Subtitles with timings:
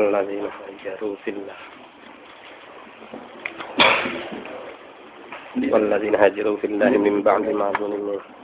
[0.00, 1.58] والذين هاجروا في الله.
[5.72, 8.39] والذين هاجروا في الله من بعد ما ظلموا.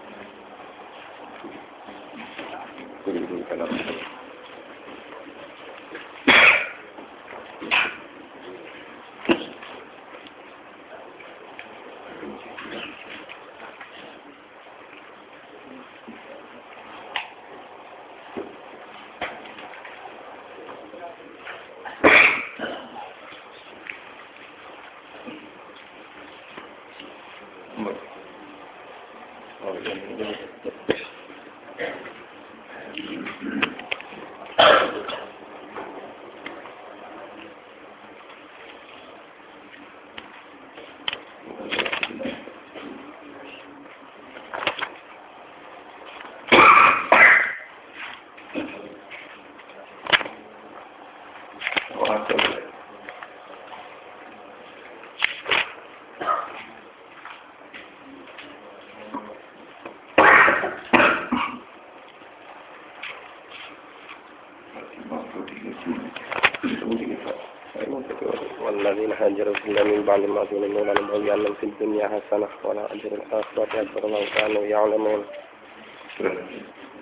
[68.86, 73.82] والذين هاجروا في الله من بعد ما ظلموا لنبوينهم في الدنيا حسنة ولا أجر الآخرة
[73.82, 75.22] أكبر لو كانوا يعلمون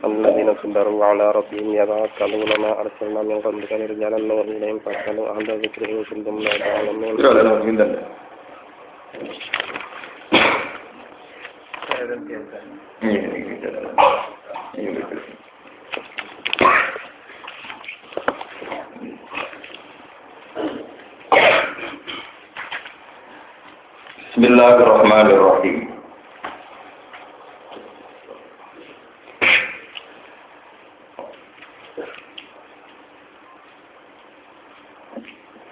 [0.06, 5.90] الذين صبروا على ربهم يتوكلون ما أرسلنا من قبلك رجالا نوحي إليهم فاسألوا أهل ذكر
[5.90, 7.16] إن كنتم لا تعلمون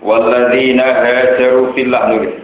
[0.03, 2.35] Walladzina hajaru fillah nulis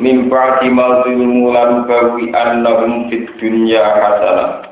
[0.00, 4.64] min ba'di ma zulmu lan bawi annahum fid dunya hasanah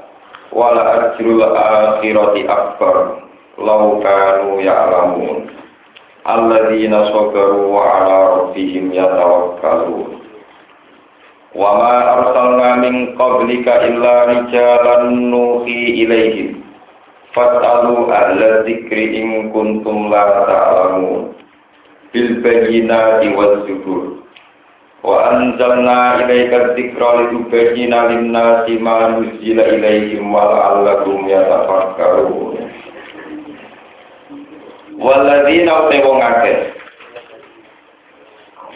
[0.48, 3.20] wal ajrul akhirati akbar
[3.60, 5.52] law kanu ya'lamun
[6.24, 10.24] alladzina sabaru wa ala rabbihim yatawakkalun
[11.52, 16.64] wa ma arsalna min qablika illa rijalan nuhi ilaihim
[17.36, 19.12] fas'alu ahla dzikri
[22.14, 24.22] bil bayyinati waz zubur
[25.02, 32.56] wa anzalna ilaika dzikra litubayyana lin-nasi ma nuzila ilaihim wa la'allahum yatafakkarun.
[34.94, 36.58] Walladzina wong akeh.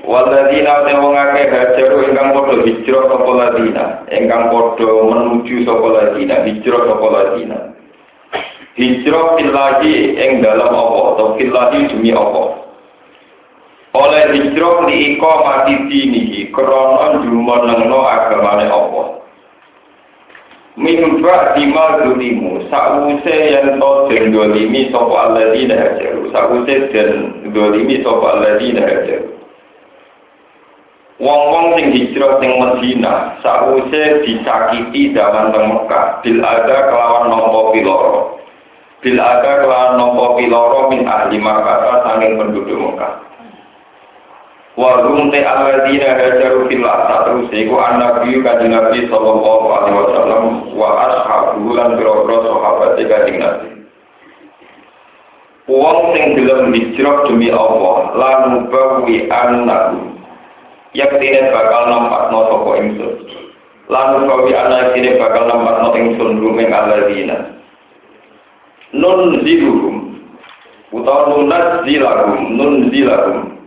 [0.03, 6.81] Walladzina wong akeh hajaru ingkang padha hijrah sapa ladina ingkang padha menuju sapa ladina hijrah
[6.91, 7.59] sapa ladina
[8.77, 12.68] hijrah fillahi ing dalam apa atau fillahi demi apa
[13.99, 19.19] oleh hijrah di iko mati dinihi krono jumenengno agamane apa
[20.79, 27.11] mimba dima dulimu sa'use yang to den dolimi sapa alladzina hajaru sa'use den
[27.51, 29.35] dolimi sapa alladzina hajaru.
[31.19, 36.23] Wong-wong sing hijrah sing Medina sa'use disakiti zaman teng Mekah.
[36.23, 38.39] Bil ada kelawan nampa piloro.
[39.03, 43.28] Bil ada kelawan nampa piloro min ahli Makkah saking penduduk Mekah
[44.79, 50.45] Warum te alladzina hajaru fillah terus iku annabi kanjeng Nabi sallallahu alaihi wasallam
[50.79, 53.69] wa ashabu lan pira-pira sahabat kanjeng Nabi.
[55.67, 60.15] Wong sing gelem hijrah demi Allah lan bawi annahu
[60.95, 63.15] yaktine bakal nampakno sapa ingsun.
[63.91, 67.51] Lan bawi anak yaktine bakal nampakno ingsun rumeng alladzina.
[68.95, 70.23] Nun ziluhum
[70.95, 73.58] utawa nunat zilahum nun zilahum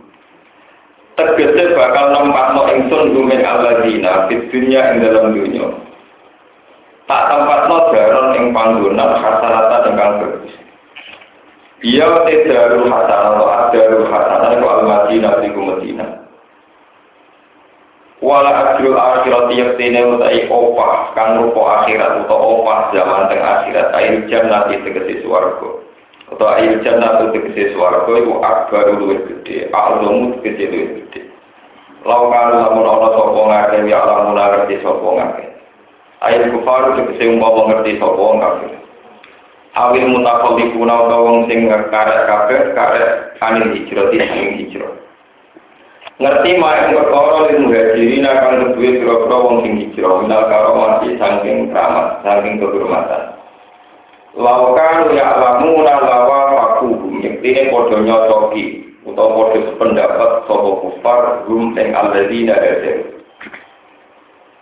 [1.30, 5.66] tegese bakal nempatno ingsun gumen alladzina fit dunya ing dalam dunya.
[7.06, 10.54] Tak tempatno daron ing panggonan hasanata ingkang bagus.
[11.82, 16.10] Iya te darul hasanah atau adarul hasanah itu al-madinah di Madinah.
[18.22, 24.14] Wala ajrul akhirat yaktine utai opah kang rupa akhirat atau opah zaman teng akhirat air
[24.30, 25.82] jannah tegese swarga
[26.32, 31.20] atau air jannah itu tegese swarga itu akbar luwih gede alamu tegese luwih gede.
[32.02, 35.44] Lau kalau lamun ana sapa ngake ya alamu ngerti sapa ngake
[36.24, 38.68] air kufar tegese umpama ngerti sapa ngake
[39.72, 43.08] awil mutakhallifuna utawa wong sing karek kabeh karek
[43.40, 44.92] anil hijrah sing hijrah.
[46.20, 52.20] Ngerti mak perkara lil muhajirin akan duwe pira-pira wong sing hijrah minal karomati saking keramat
[52.20, 53.31] saking kehormatan
[54.32, 61.92] Laukan ya alamuna lawa fakuhum Yektine padha nyocoki utawa padha sependapat sapa kufar hum ing
[61.92, 62.98] alladzina hajar.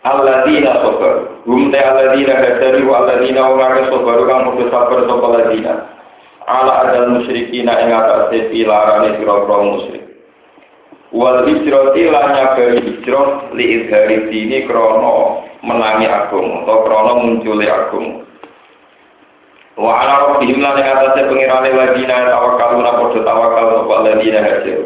[0.02, 1.14] Alladzina sabar.
[1.46, 5.74] Hum te alladzina hajar wa alladzina wa ngake sabar kang padha sabar sapa alladzina.
[6.50, 10.04] Ala adal musyrikina ing atase pilarane pira-pira musyrik.
[11.14, 18.29] Wal hijrati lan nyabari hijrah li izhari dini krana menangi agung atau krana muncule agung.
[19.80, 24.80] Wa ala rabbihim lan ing atase pengirane ladina tawakkaluna padha tawakal sapa ladina hajar.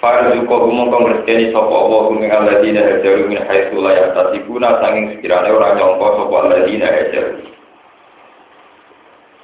[0.00, 1.76] Farzuqa hum kang rezeki sapa
[2.08, 7.26] hum ing ladina hajar min haitsu la yahtasibuna sanging sekirane ora nyangka sapa ladina hajar.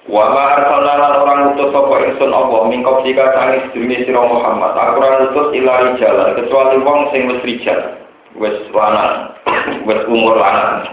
[0.08, 4.72] Wa ma arsalna orang utus sapa ingsun Allah mingkop jika sanging sedurunge sira Muhammad.
[4.80, 7.80] Aku ora utus ila jalan kecuali wong sing wis rijal,
[8.40, 9.36] wis lanang,
[9.84, 10.88] wis umur lanang.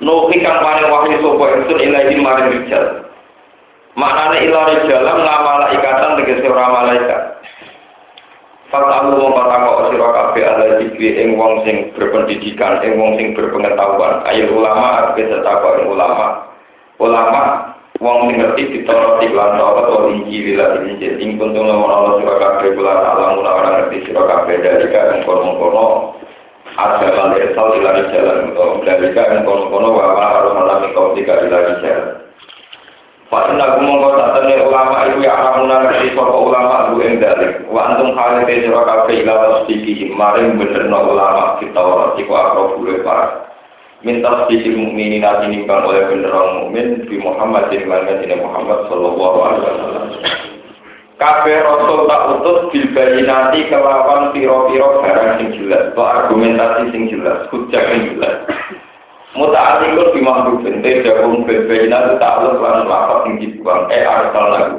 [0.00, 3.04] Nuhi kang wahyu sapa ingsun ilahi maring rijal.
[4.00, 7.22] Maknane ila rijalam ngamala ikatan tegese ora malaikat.
[8.72, 14.24] Fatamu wong patakok sira kabeh ala dikwi ing wong sing berpendidikan, ing wong sing berpengetahuan.
[14.30, 16.48] Ayo ulama ape setakok ing ulama.
[16.96, 17.42] Ulama
[18.00, 22.34] wong sing ngerti ditoroti lan tawat wa inji wila inji ing kuntung lawan Allah sira
[22.40, 24.86] kabeh kula alam ora ngerti sira kabeh dari
[25.26, 26.16] kono-kono
[26.78, 31.42] ada balik sal ilari jalan untuk dari ka kono-kono wa ma harus alami kau tiga
[31.42, 32.20] ilari jalan
[33.30, 37.62] Pak Inna kumongko tak tanya ulama itu ya aramuna ngerti sapa ulama lu ing dalik.
[37.70, 42.98] Wa antum halite sira kabeh ila tasdiqi maring benerno ulama kita ora iku akro bule
[43.06, 43.46] para.
[44.02, 49.38] Minta sedikit mukminin nanti nimbang oleh bener orang mukmin di Muhammad di mana Muhammad Sallallahu
[49.46, 50.49] Alaihi Wasallam.
[51.20, 57.44] Kabeh rasul tak utus bil bayinati kelawan piro-piro barang sing jelas, atau argumentasi sing jelas,
[57.52, 58.48] hujah sing jelas.
[59.36, 63.92] Muta'alikun bimangdu bente jagung berbeda ta'aluk lan lapat yang dibuang.
[63.92, 64.78] Eh arsal lagu.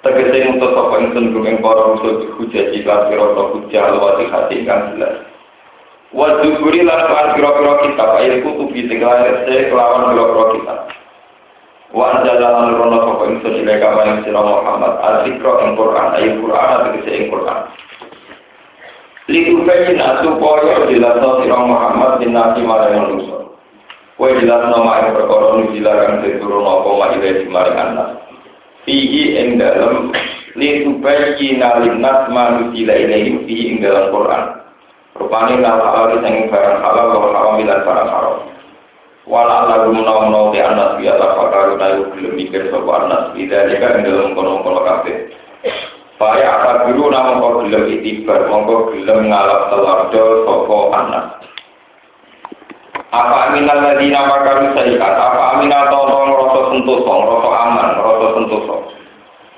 [0.00, 5.28] Tegese untuk sopa ingsun gumeng para rusul hujah jika piro hujah luwati hati kan jelas.
[6.08, 10.95] Wadzuburi lan lan piro-piro kitab ayat kutubi tinggal kelawan piro-piro kitab
[11.94, 16.34] Wa anjala lan rono sopa ingsun ilai kama yang sirah Muhammad al-zikro ing Qur'an ayat
[16.42, 17.58] Qur'an tegese ing Qur'an
[19.26, 23.46] Litu bayina supaya jelasno sirah Muhammad dinasi marang manusia
[24.16, 28.08] Kue jelas nama yang perkara nu dilarang diturun apa maile di maring anak.
[28.88, 30.08] Fihi ing dalam
[30.56, 34.44] li tubayyi nalinnas manusila ilaihim fihi ing dalam Quran.
[35.20, 38.55] Rupane nal halal sing barang halal wa haram barang haram.
[39.26, 43.82] Wala lagu menawa te anas biya ta fakaru nayu gelem mikir sapa anas ida ing
[43.82, 45.34] dalam kono-kono kabeh.
[46.14, 51.26] Paya apa guru nama kau gelem itibar, mongko gelem ngalap telardo sapa anas.
[53.10, 58.76] Apa aminal ladina makaru sayikat, apa aminal tolong rasa sentoso, rasa aman, rasa sentoso.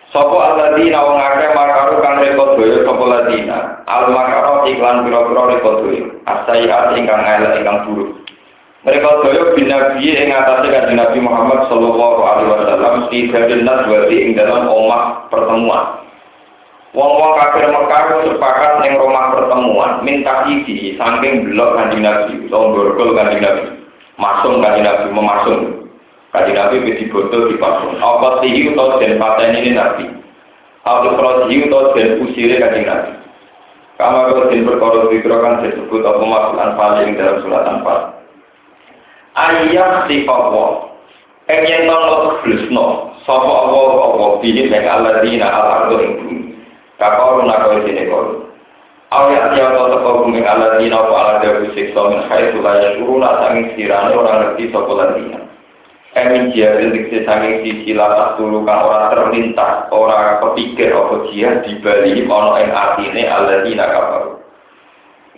[0.08, 3.84] Sopo aladina wong akeh makaru kang rekod doyo sopo ladina.
[3.84, 6.08] Al makaro iklan pira-pira rekod doyo.
[6.24, 8.27] Asayiat ingkang elek ingkang buruk.
[8.88, 14.32] Mereka doyo binabi ing atase kanjeng Nabi Muhammad sallallahu alaihi wasallam fi dalil nadwati ing
[14.32, 16.08] dalam omah pertemuan.
[16.96, 23.12] Wong-wong kafir Mekah sepakat ning rumah pertemuan minta isi saking blok kanjeng Nabi utawa borgol
[23.12, 23.76] kanjeng Nabi.
[24.16, 25.62] Masung kanjeng Nabi memasung.
[26.32, 27.92] Kanjeng Nabi wis dibotol dipasung.
[28.00, 30.08] Apa sih utawa den paten ini Nabi.
[30.88, 33.12] Apa prodi utawa den usire kanjeng Nabi.
[34.00, 38.17] Kama kalau den perkara dikira kan disebut apa maksud paling dalam surat Anfal.
[39.38, 40.42] Ayat sifat
[41.48, 42.86] Enyen tong lo teblesno,
[43.24, 46.38] sapa Allah Allah bihi mek alladzina al-ardu ing bumi.
[47.00, 48.44] Kakau nakau sini kau.
[49.08, 53.40] Awak dia kau teko bumi ala dina apa ala dia siksa min hai sulaya suruna
[53.40, 55.40] sanging sirane orang ngerti sokolan dina.
[56.20, 62.28] Emin jia diksi sanging sisi latas dulu kan orang terlintas, orang kepikir apa jia dibali
[62.28, 64.27] ono ing atine ala dina kapal.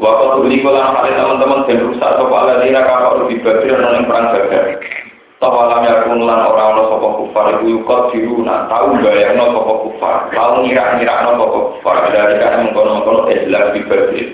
[0.00, 4.32] Waktu beli kolam kalian teman-teman dan rusak sopo ala dina kapal lebih badir non perang
[4.32, 4.80] gagal.
[5.36, 11.28] Tawalam ya kumulan orang-orang sopo kufar itu yukot diruna, tahu bayangno sopo kufar, tahu ngira-ngira
[11.28, 14.28] no sopo kufar, dari kan mengkono-mengkono jelas di berdir.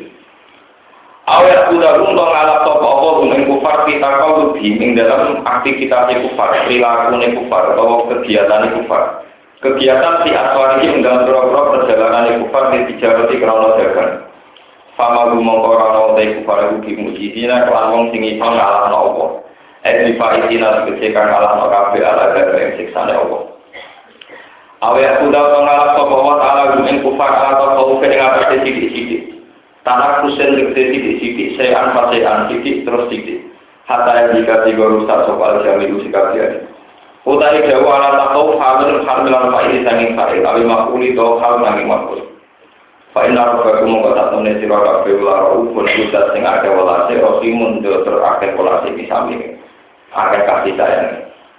[1.26, 7.18] Awet kuda untuk ngalap sopo apa dengan kufar kita kau lebih dalam aktivitas kufar, perilaku
[7.42, 9.02] kufar, atau kegiatan kufar.
[9.66, 14.25] Kegiatan si aswar ini dalam pro-pro perjalanan kufar di tijarati krono dagang.
[14.97, 19.31] Fama gumong korano te kufar itu mujizina kelan wong sing iso ngalahno Allah.
[19.85, 23.45] Edi faitina tegese kang kalah no kabeh ala gara ing siksane Allah.
[24.81, 29.23] Awe aku dak ngalap sapa wa taala gumen kufar ala kau ing atas sithik-sithik.
[29.85, 33.45] Tanah kusen tegese sithik-sithik, sayan pasean sithik terus sithik.
[33.85, 36.33] Hatta jika tiga rusak sapa al jamilu sikap
[37.26, 42.23] Utai dawa ala takau hamil hamilan fa'il sanging awi makuli to hal nanging makul.
[43.16, 44.76] Mongko tak temne sira
[45.73, 46.44] pusat sing.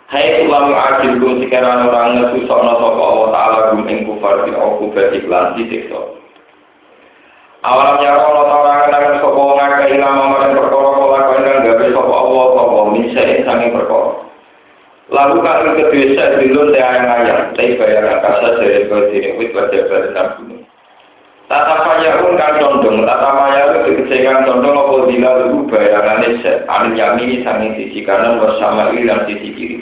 [0.08, 6.00] Hai ulama kum sekarang orang Allah taala gum ing di aku berarti lan disiksa.
[7.66, 12.80] Awalam ya Allah taala wong akeh marang perkara kala gawe Allah sapa
[13.44, 14.12] sange perkara.
[15.08, 20.67] Lalu kali kedua saya dulu saya ayang-ayang, tapi bayar kasa dari berdiri wit wajah gunung.
[21.48, 26.92] Tata pun kan condong, tata maya itu dikecekan condong apa dila lu bayangannya set, anu
[26.92, 29.80] yamini sanging sisi kanan bersama ini dan sisi kiri.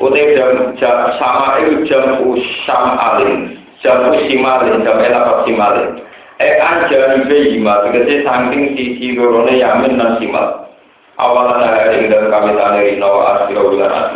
[0.00, 6.00] Utai jam, jam sama itu jam usam alin, jam usimalin, jam elapat simalin.
[6.40, 10.72] Eh anja ibe ima, tegese saking sisi lorone yamin dan simal.
[11.18, 14.14] awalan hari dan kami tanari nawa akhir bulan.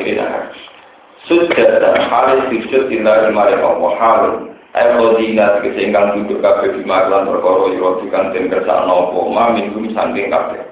[1.28, 4.51] Sudah dan hari sujud illa imare Allah halun.
[4.72, 9.92] Ayo dina kesenggang duduk kafe di maglan perkara yo dikan den kersa nopo ma minggu
[9.92, 10.64] sanding kafe.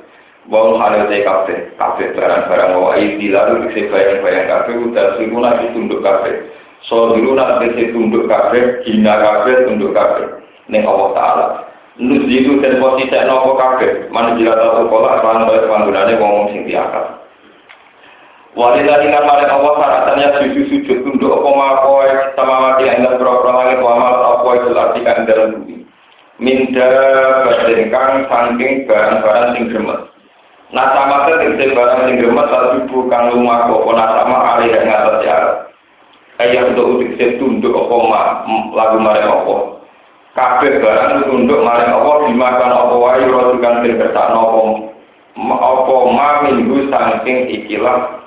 [0.48, 6.00] Wong hale te kafe, kafe barang-barang wa iki lalu dikse bayang-bayang kafe udah simula ditunduk
[6.00, 6.48] kafe.
[6.88, 10.24] So dulu nanti tunduk kafe, hina kafe, tunduk kafe.
[10.72, 11.46] Ning Allah Ta'ala.
[12.00, 17.20] nuzilu dan posisi nopo kafe mana jika tahu sekolah kan baik panggunanya ngomong sing diakal
[18.58, 23.78] Wanita dengan malik Allah syaratannya sujud sujud tunduk apa makoy sama mati dalam berapa langit
[23.78, 25.76] wa mal apa itu artikan dalam bumi.
[26.42, 26.90] Minda
[27.46, 30.00] badengkang saking barang-barang sing gemet.
[30.74, 35.38] Nah sama tegese barang sing gemet lalu bukan rumah kok sama alih yang atas ya.
[36.42, 37.96] Kayak untuk utik tunduk apa
[38.74, 39.80] lagu malik Allah
[40.34, 44.62] kabeh barang tunduk maring apa dimakan apa wae rojukan sing kersakno apa
[45.54, 48.20] apa maminggu saking ikilah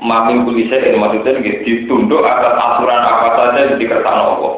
[0.00, 4.50] maminggu lise ini maksudnya gitu ditunduk atas aturan apa saja yang dikersakno apa.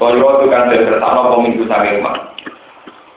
[0.00, 2.16] Kaya rojukan sing kersakno apa minggu saking mak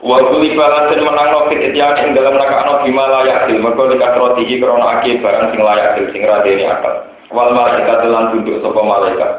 [0.01, 3.62] Waktu libalan dan menang nofit itian ing dalam nakakno bima layak dil.
[3.62, 8.60] Mergo dikatrotihi krono aki barang sing layak dil sing radeni akal wal malaikat lan tunduk
[8.66, 9.32] sapa malaikat.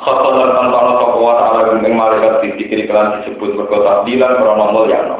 [0.00, 5.16] Khoton lan tantono sapa wa ta'ala gumeng malaikat dikiri kelan disebut mergo takdilan krana mulyana.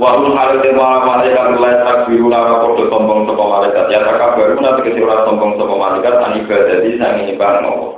[0.00, 4.88] Wa hum halate ma malaikat mulai takbiru lawa padha sombong sapa malaikat ya takabaru nanti
[4.88, 7.92] kesi ora sombong sapa malaikat ani jadi sang ibadah Allah.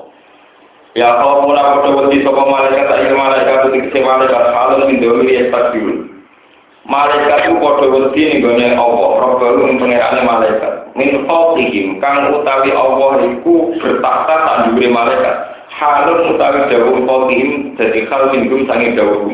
[0.99, 5.95] Ya kau mula padha wedi sapa malaikat tak malaikat dikese malaikat halal min domi takbiru.
[6.83, 10.73] Malaikat itu padha wedi ning gone Allah, Rabbul pengerane malaikat.
[10.99, 15.37] Min fawqihim kang utawi Allah iku bertakhta tandure malaikat
[15.79, 17.49] halun utawi dawuh qadim
[17.79, 19.27] dadi hal minggum sange dawuh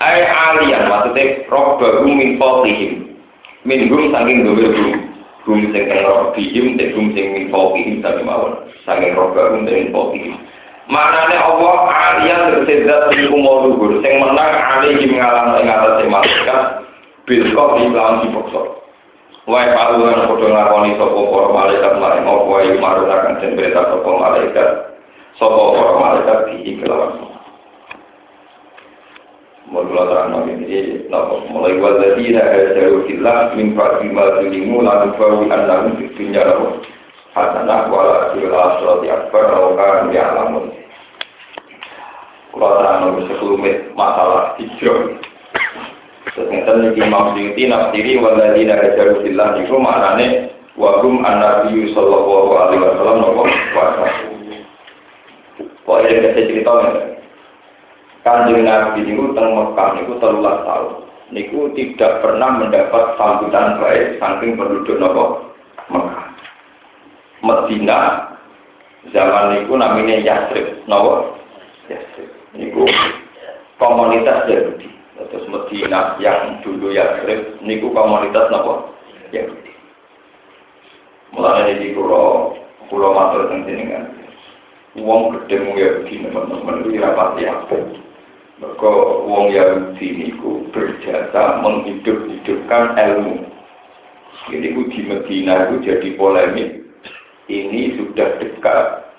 [0.00, 3.12] ai alian maksudnya robba min fawqihim.
[3.68, 4.90] Minggum saking dawuh gum
[5.44, 5.84] gum sing
[6.32, 8.64] bihim te gum sing min fawqihim sami mawon.
[8.88, 10.40] Saking robba gum min fawqihim.
[10.88, 14.00] Manane Allah alian bersezat di umur luhur.
[14.00, 16.60] Sing menang alihim ngalang ing atas malaikat
[17.28, 18.62] bil kok di lawan dipaksa.
[19.48, 24.68] Wae palu lan padha ngakoni sapa para malaikat maring apa wae marunaken den sapa malaikat
[25.40, 26.76] Sopo para malaikat di
[29.70, 31.06] Mula terang ini,
[31.46, 36.82] mulai wazadi na hajaru kilah min fa'di ma zulimu lalu fawi annahum fi dunya lahu
[37.38, 40.74] hasanah wala ajrul akhirati akbar law kanu ya'lamun.
[42.50, 43.62] Kula terang sebelum
[43.94, 45.22] masalah hijrah.
[46.34, 53.22] Ini Imam Syuuti nafsiri wazadi na hajaru kilah itu maknanya wagum an-nabiyyu sallallahu alaihi wasallam
[53.22, 53.46] nopo
[53.78, 54.06] wasa.
[55.86, 57.09] Kok ada kasih cerita ya?
[58.20, 61.08] Kanjeng Nabi itu teng Mekah itu terulang tahun.
[61.30, 65.24] Niku tidak pernah mendapat sambutan baik saking penduduk nopo
[65.88, 66.26] Mekah.
[67.40, 67.98] Medina
[69.16, 71.40] zaman niku namanya Yasrib, nopo
[71.88, 72.28] Yasrib.
[72.52, 72.84] Niku
[73.80, 74.88] komunitas Yahudi.
[75.20, 78.92] Terus Medina yang dulu Yasrib, niku komunitas nopo
[79.32, 79.72] Yahudi.
[81.32, 82.58] Mulanya di pulau
[82.90, 84.04] pulau Matur tentang kan
[84.98, 87.78] Wong ketemu ya begini teman-teman itu rapati apa?
[88.60, 88.92] Maka
[89.24, 93.48] wong Yahudi niku berjasa menghidup-hidupkan ilmu.
[94.52, 96.84] Ini ku di Medina itu jadi polemik.
[97.48, 99.10] Ini sudah dekat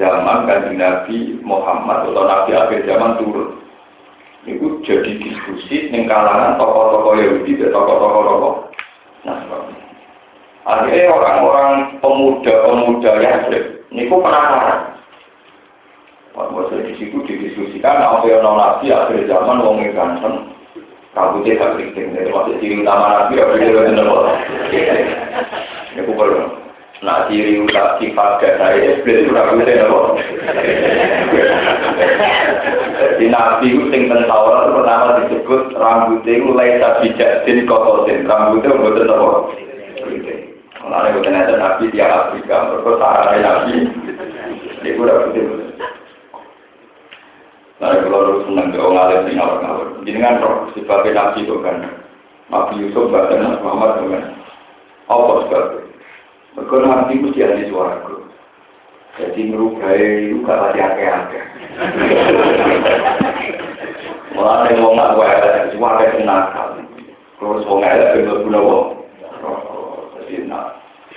[0.00, 3.60] zaman kan Nabi Muhammad atau Nabi akhir zaman turun.
[4.48, 8.54] Itu jadi diskusi dengan kalangan tokoh-tokoh Yahudi dan tokoh-tokoh
[9.20, 9.36] Nah,
[10.64, 13.60] akhirnya orang-orang pemuda-pemuda Yahudi
[13.92, 14.96] ini ku penasaran
[16.30, 17.18] Waktu di situ
[17.88, 20.36] apa yang non nabi akhir zaman wong ganteng,
[21.16, 22.12] kabutnya gak keriting.
[22.14, 24.36] Jadi maksud ciri utama nabi ya beliau benar benar.
[25.96, 26.40] Ini aku perlu.
[27.00, 30.20] Nah ciri utak sifat dasar iblis itu ragu saya nopo.
[33.00, 38.28] Jadi nabi itu sing ten Taurat itu pertama disebut rambutnya mulai sabijak din kotosin.
[38.28, 39.28] Rambutnya betul nopo.
[40.84, 42.56] Mulanya betul ada nabi di Afrika.
[42.68, 43.74] Mereka sarana nabi.
[44.84, 45.68] Itu rambutnya betul.
[47.80, 51.80] Nah, kalau seneng ke orang alim di ngawur-ngawur, kan roh sebabnya nabi itu kan,
[52.52, 54.22] Nabi Yusuf bahkan Mas Muhammad dengan
[55.08, 55.80] apa sebabnya?
[56.60, 57.62] Mereka nanti mesti ada.
[59.20, 61.40] Jadi merugai itu gak lagi ake-ake.
[64.36, 66.68] Mulai ngomong aku ada suara yang nakal.
[67.40, 68.86] Terus ngomong ada bener guna wong.
[68.90, 68.99] Jadi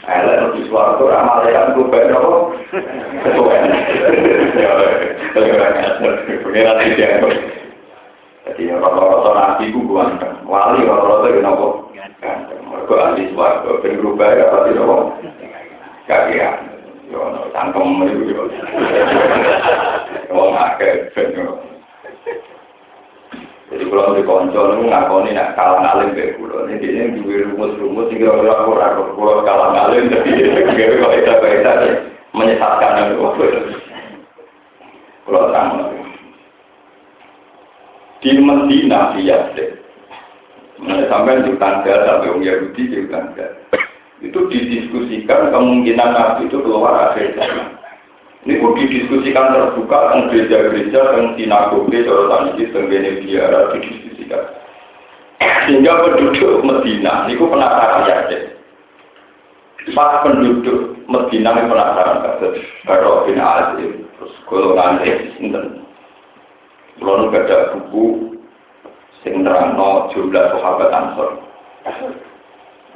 [0.04, 2.32] nah, ada lebih suara itu ramal ya kan gue bayar apa?
[3.24, 3.64] Kesuwen.
[6.44, 7.12] Pengiran tidak.
[8.44, 10.36] Jadi rata-rata nanti gue ganteng.
[10.44, 11.68] Wali rata-rata itu nopo.
[12.64, 14.96] Mereka ahli suara, ben berubah ya pasti nopo.
[16.06, 16.58] Kagian.
[17.08, 18.44] Yo, tangkem itu.
[20.30, 21.12] Wong akeh.
[23.74, 26.70] Jadi kalau di konco itu ngakoni nak kalah ngalim kayak kulo.
[26.70, 30.30] Ini dia yang juga rumus-rumus sehingga orang orang kulo kalah ngalim jadi
[30.78, 31.74] jadi kalau itu kita
[32.38, 33.18] menyesatkan itu.
[35.26, 35.70] Kulo terang
[38.24, 39.84] di Medina di Yasrib.
[40.84, 43.52] Nah, sampai di tanggal sampai Umi Yahudi di tanggal
[44.24, 47.73] itu didiskusikan kemungkinan Nabi itu keluar akhir zaman.
[48.44, 54.44] Ini pun didiskusikan terbuka tentang gereja-gereja, tentang sinagoge, sorotan ini, tentang biara, didiskusikan.
[55.64, 58.40] Sehingga penduduk Medina, ini pun penasaran ya,
[59.96, 62.48] Pas penduduk Medina ini penasaran, kata
[62.84, 65.00] Baroh bin Azim, terus golongan
[65.40, 65.88] Sinten.
[67.00, 68.38] Kalau ada buku,
[69.24, 71.30] sing nerangno jumlah sahabat Ansor.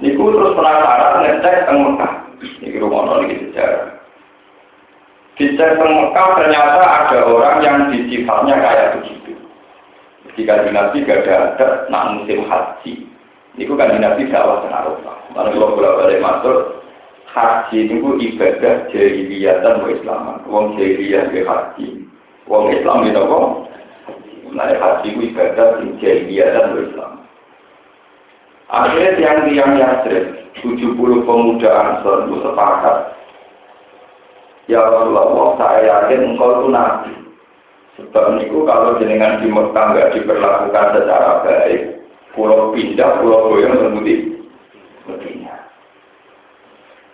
[0.04, 2.14] Niku terus penasaran ngecek teng Mekah.
[2.62, 3.97] Niki rumah nol sejarah.
[5.38, 9.38] Teng Mekah ternyata ada orang yang sifatnya kayak begitu.
[10.34, 13.06] Jika di Nabi gak ada ada nak musim haji.
[13.58, 15.18] Niku kan di Nabi dakwah teng Arafah.
[15.34, 16.58] Mana kalau bolak balik masuk
[17.38, 20.42] haji niku ibadah jahiliyah dan Islaman.
[20.50, 22.06] Wong jahiliyah ke haji.
[22.50, 23.48] Wong Islam itu kok.
[24.58, 25.68] Nah haji itu ibadah
[26.02, 27.14] jahiliyah dan Islam.
[28.68, 30.26] Akhirnya tiang-tiang Yasrib,
[30.60, 32.98] 70 pemuda Ansor itu sepakat.
[34.68, 37.14] Ya Rasulullah, saya yakin engkau itu nabi.
[37.98, 42.04] Sebab itu kalau jenengan di Mekah nggak diperlakukan secara baik,
[42.36, 44.38] pulau pindah, pulau goyang seperti
[45.08, 45.56] Medina.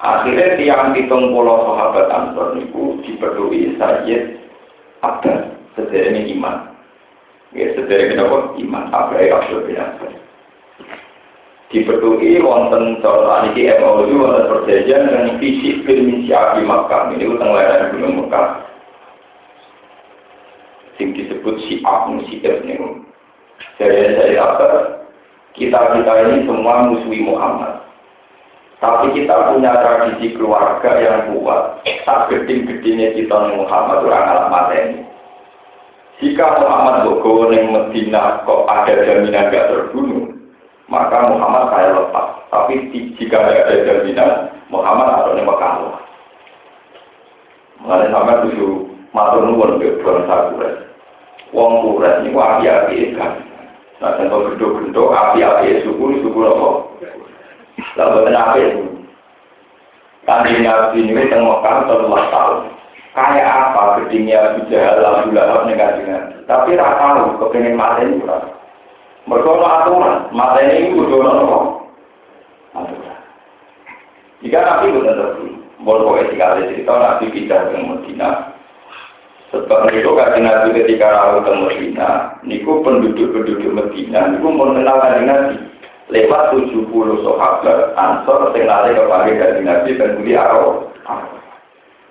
[0.03, 4.43] Akhirnya tiang hitung pulau sahabat Ansor itu diperlukan Sayyid
[5.05, 6.57] Abbas, sederhana iman.
[7.53, 8.37] Ya, sederhana kenapa?
[8.59, 8.83] Iman.
[8.91, 9.79] Apa yang Abdul bin
[11.73, 17.09] dipetui wonten cara niki MOU wonten perjanjian dengan fisik bil di Makkah.
[17.11, 18.73] Ini utang lereng gunung Makkah
[20.97, 22.77] sing disebut si Abu si ini
[23.81, 24.67] saya saya apa?
[25.53, 27.81] Kita kita ini semua musuhi Muhammad.
[28.81, 31.81] Tapi kita punya tradisi keluarga yang kuat.
[32.03, 35.01] Tak geding-gedingnya kita Muhammad orang alam mata ini.
[36.19, 40.22] Jika Muhammad Bogo yang Medina kok ada jaminan gak terbunuh
[40.93, 42.27] maka Muhammad saya lepas.
[42.53, 45.73] Tapi jika ada jaminan, Muhammad atau ini Mekah
[47.81, 50.85] Mengenai sampai tujuh matur nuwun ke bangsa Quraisy.
[51.51, 53.31] Wong Quraisy ini api-api kan.
[53.99, 56.69] Nah, contoh gendok-gendok api-api suku suku apa?
[57.99, 58.83] Lalu kenapa itu?
[60.23, 62.59] Kanjeng Nabi ini teng Mekah setelah tahun.
[63.13, 65.69] Kayak apa gedingnya Abu Jahal, Abu Lahab,
[66.47, 68.23] Tapi tak tahu kepengen mati ini
[69.23, 71.87] mereka aturan, mata ini kudu nopo.
[74.43, 78.29] Jika nabi bukan terus, boleh etika cerita nabi pindah ke Medina.
[79.55, 82.09] Sebab itu kan nabi ketika rawat ke Medina,
[82.43, 85.55] niku penduduk-penduduk Medina, niku mengenal kanjeng nabi.
[86.11, 86.83] Lewat 70
[87.23, 90.91] sahabat ansor lari kepada kanjeng nabi dan beli arau.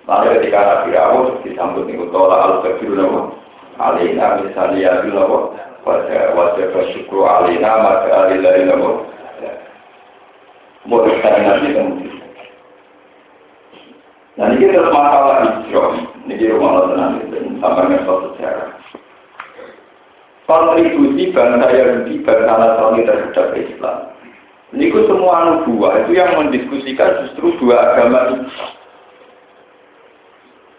[0.09, 3.37] Lalu ketika nabi rawat disambut niku tolak al-kabiru nopo.
[3.77, 8.91] Alina misalnya ya nopo pada wajah bersyukur alina maka alila ilamu
[10.87, 12.15] modus nanti kemudian.
[14.33, 15.93] Nah ini terus masalah hijrah.
[16.25, 17.21] Ini rumah tenang.
[17.21, 18.69] Itu sampai ngesot sejarah.
[20.43, 23.97] Kontribusi bangsa Yahudi bangsa Nasrani terhadap Islam.
[24.73, 28.49] Ini semua dua itu yang mendiskusikan justru dua agama ini.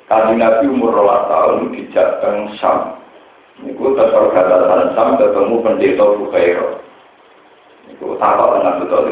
[0.04, 3.03] Kaji Nabi umur rolah tahun di Jateng Syam
[3.62, 6.82] Niku tetap kata Sam ketemu pendeta Bukhairo.
[7.86, 9.04] Niku takut dengan betul.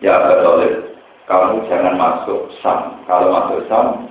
[0.00, 0.88] Ya betul.
[1.28, 2.98] kamu jangan masuk Sam.
[3.06, 4.08] Kalau masuk Sam,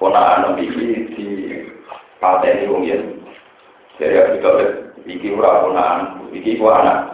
[0.00, 1.26] anak ini di
[2.22, 3.18] pateni wong yen.
[3.98, 4.38] Jadi lihat
[5.10, 7.10] iki ora ponaan, iki ku anak.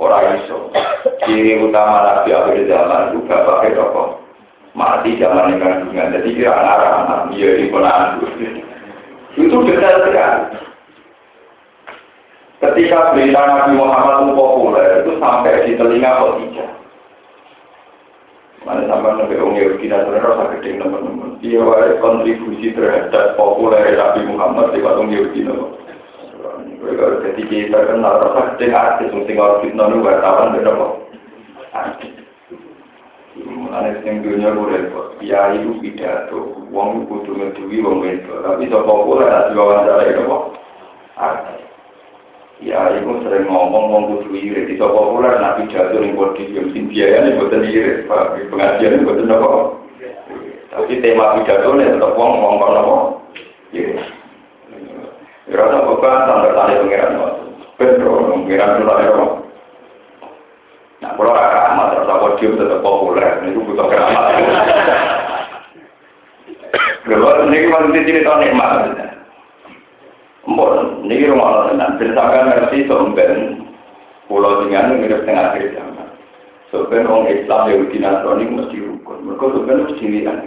[0.00, 0.72] Ora iso.
[1.22, 4.24] Ciri utama Nabi akhir zaman juga pakai rokok.
[4.74, 6.14] Mati zaman kandungan.
[6.18, 8.18] Jadi kira anak anak dia di ponaan.
[9.38, 10.42] Itu detail sekali.
[12.64, 16.70] Ketika berita Nabi Muhammad itu populer, itu sampai di telinga Khadijah.
[18.64, 21.36] Mana sampai nabi Om Yahudi Nasrani rasa gede teman-teman.
[21.44, 25.44] Dia wae kontribusi terhadap populer Nabi Muhammad di Om Yahudi.
[26.80, 30.86] Mereka jadi kita kenal rasa gede artis, mesti kalau kita nu wartawan berapa?
[31.76, 32.16] Artis.
[33.44, 35.20] Mulane sing dunia lu repot.
[35.20, 38.40] Ya itu pidato, wong kudu ngeduwi wedok.
[38.40, 40.44] Tapi so populer ada diwawancara itu kok.
[41.20, 41.63] Artis.
[42.64, 44.72] Ya, itu sering ngomong ngomong kudu irit.
[44.80, 48.40] Toko populer nabi jatuh ning podium sing biayane mboten irit, Pak.
[48.48, 49.50] Pengajian mboten apa.
[50.72, 52.96] Tapi tema pidato nih tetap wong ngomong kono apa?
[53.76, 54.00] Iya.
[55.44, 57.20] Ya rasa bukan sampai tali pengiran
[57.76, 59.24] Pedro, pengiran dulu apa?
[61.04, 64.24] Nah, kalau ada amat rasa podium tetap populer, itu butuh keramat.
[67.04, 69.13] Kalau ini kan cerita nikmat.
[70.44, 71.96] Mbon, ini rumah tenan.
[71.96, 73.64] Berdasarkan ngerti somben
[74.28, 76.08] pulau dengan mirip tengah akhir zaman.
[76.68, 79.24] Somben orang Islam Yahudi Nasrani mesti rukun.
[79.24, 80.38] Mereka somben mesti lihat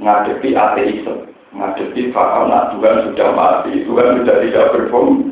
[0.00, 5.30] ngadepi ateisme, ngadepi paham nah Tuhan sudah mati, Tuhan sudah tidak berfungsi.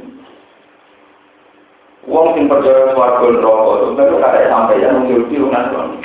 [2.03, 5.99] Wong sing percaya swarga neraka, sampai yang Yahudi Nasrani.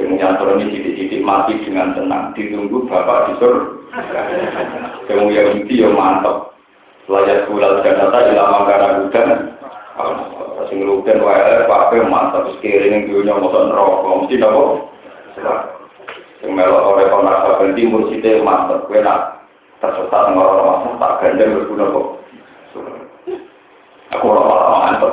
[0.00, 3.68] Yang nyantroni titik-titik mati dengan tenang, ditunggu bapak di surga.
[5.10, 6.54] Yang Yahudi yang mantap,
[7.08, 9.28] Layak kulal janata ilama karena hujan.
[10.68, 14.92] Sing hujan wae pakai mantap sekeliling dunia motor neraka mesti nopo.
[16.44, 19.48] Sing melok ore kono saben timur site mantap kowe nak
[19.80, 20.60] tersesat ngoro
[21.00, 22.06] masa tak kok.
[24.12, 24.42] Aku ora
[24.84, 25.12] mantap.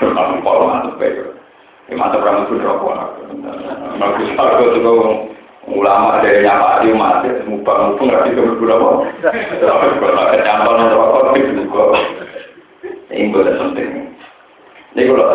[0.00, 1.20] Aku ora mantap bae.
[1.92, 2.96] Mantap rambut rokok.
[4.00, 5.35] Aku sarko tuh
[5.66, 11.50] ulama dari nyapa di mati mubang mubang nggak bisa berguna apa kalau kecampur rokok itu
[11.58, 11.84] juga
[13.10, 13.90] ini boleh penting.
[14.92, 15.28] Ini kalau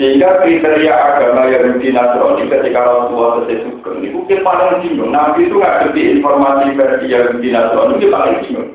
[0.00, 5.12] sehingga kriteria agama Yahudi Nasrani ketika Rasulullah selesai sugeng ini mungkin paling bingung.
[5.12, 8.70] Nabi itu nggak ngerti informasi versi Yahudi Nasrani itu paling bingung.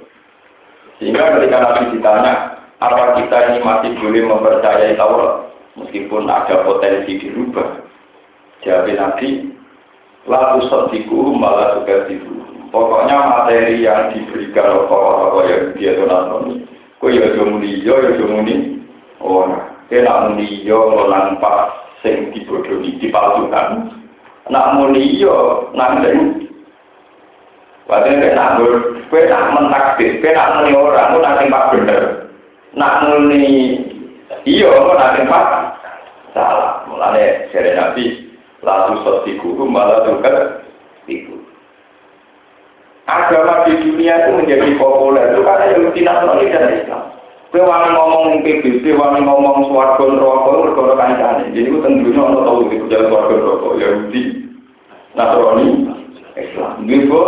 [1.02, 2.34] Sehingga ketika Nabi ditanya
[2.78, 5.50] apa kita ini masih boleh mempercayai Taurat?
[5.74, 7.82] Meskipun ada potensi dirubah.
[8.62, 9.28] Jawab Nabi
[10.26, 12.36] lalu sediku malah juga diku.
[12.74, 16.54] Pokoknya materi yang diberikan oleh tokoh-tokoh yang dia nasrani.
[17.00, 18.84] Kau ya jomuni, ya jomuni.
[19.24, 19.48] Oh,
[19.88, 21.72] kena muni yo ngolang pas
[22.04, 23.96] sing dibodohi dipalsukan.
[24.52, 26.50] Nak muni yo nandeng.
[27.86, 28.74] Padahal kena nanggur,
[29.14, 32.04] kue nak mentakdir, kue muni orang, kue nak tempat bener.
[32.74, 33.46] Nak muni
[34.44, 35.22] iyo, kue nak
[36.34, 36.84] salah.
[36.90, 38.25] Mulanya dari Nabi,
[38.64, 40.64] lalu soti guru malah juga
[41.10, 41.36] itu.
[43.06, 47.04] Agama di dunia itu menjadi populer itu karena yang Nasrani dan Islam.
[47.56, 51.44] Wani ngomong PBB, wani ngomong suarga neraka, mereka kancane.
[51.56, 54.24] Jadi itu tentunya orang tahu itu jalan suarga neraka Yahudi,
[55.16, 55.68] Nasrani,
[56.36, 56.74] Islam.
[56.84, 57.20] Gitu.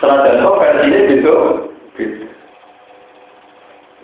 [0.00, 1.34] Setelah itu versinya gitu.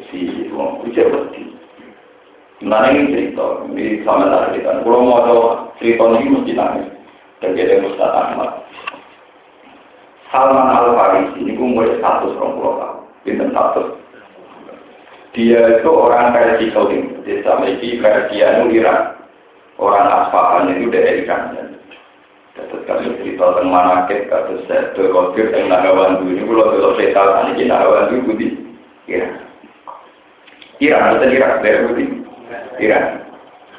[0.08, 0.18] Si
[0.54, 1.47] wong bisa berarti.
[2.58, 4.82] Mana ini cerita, ini sama tak cerita.
[4.82, 5.42] Kalau mau tahu
[5.78, 6.88] cerita ini mesti nangis.
[7.38, 8.66] Dia Ustaz Ahmad.
[10.28, 13.88] Salman Al Farisi ini umur status orang pulau tahun, bintang status.
[15.32, 19.16] Dia itu orang versi Saudi, desa Meki versi anu Iran.
[19.78, 21.54] Orang Asfahan itu dari Iran.
[22.58, 27.70] Terus kami cerita tentang manakib, kasus saya terkotir tentang Nagawan ini kalau kalau tahu ini
[27.70, 28.48] Nagawan itu di
[29.06, 29.46] Iran.
[30.82, 32.27] Iran, betul Iran, dari Budi.
[32.78, 33.28] Iran.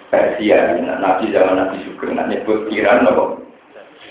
[0.10, 3.38] Persia, Nabi zaman Nabi Sugeng, nak nyebut Iran apa?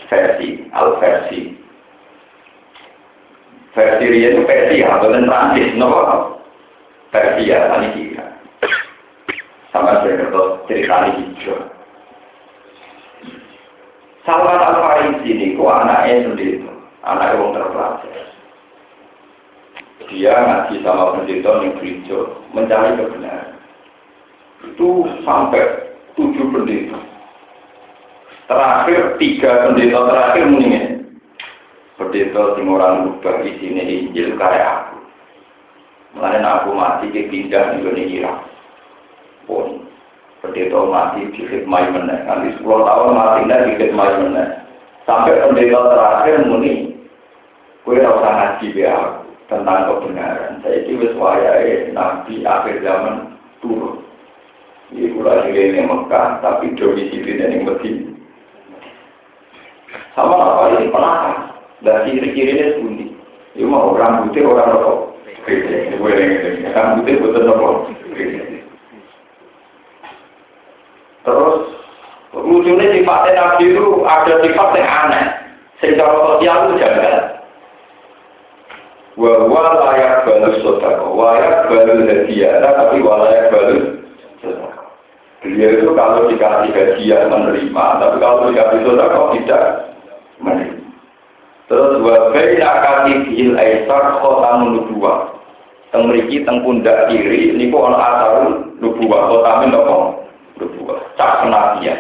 [0.06, 1.58] Versi, al versi.
[3.74, 6.38] Versi Ria itu Persia, bukan Prancis, nopo?
[7.10, 8.26] Persia, tadi kira.
[9.74, 11.58] Sama saya kata cerita ini hijau.
[14.22, 16.62] Salman al Farisi ini, kok anaknya sendiri,
[17.02, 18.26] anak yang terpelajar.
[20.08, 22.18] Dia ngaji sama pendeta yang gereja,
[22.56, 23.47] mencari kebenaran
[24.64, 24.88] itu
[25.22, 26.98] sampai tujuh pendeta.
[28.48, 30.86] Terakhir tiga pendeta terakhir mendingin.
[31.98, 34.96] Pendeta sing orang lupa di sini Injil karya aku.
[36.16, 38.38] Mulanya aku mati ke pindah di Irak.
[39.44, 39.88] Pun
[40.38, 42.18] Pendeta mati di khidmah meneh.
[42.22, 44.48] Nanti 10 tahun mati di khidmah meneh.
[45.02, 46.94] Sampai pendeta terakhir muni,
[47.82, 50.60] kue usah ngaji ya tentang kebenaran.
[50.62, 53.97] Saya itu wis wayahe nabi akhir zaman turun.
[54.88, 58.08] Ini kula ini Mekah, tapi domisilinya yang Medina.
[60.16, 61.36] Sama apa ini penakar.
[61.84, 63.06] Dan ciri-cirinya sebuti.
[63.54, 64.98] Itu mau orang putih, orang rokok.
[66.72, 67.74] Orang putih, betul rokok.
[71.28, 71.56] Terus,
[72.32, 75.26] lucunya sifatnya Nabi itu ada sifat yang aneh.
[75.78, 77.24] Secara sosial itu jangan.
[79.18, 84.07] Wa layak balus sodako, layak balus hadiah, tapi layak balus.
[85.38, 89.94] Beliau itu kalau dikasih hadiah menerima, tapi kalau dikasih sodako tidak
[90.42, 90.82] menerima.
[91.70, 95.30] Terus wa baina katibihil aisar khotamun nubuwah.
[95.94, 99.96] Teng mriki teng pundak kiri niku ana asarun nubuwah, khotamun napa?
[100.58, 100.98] Nubuwah.
[101.14, 101.98] Cak kenabian.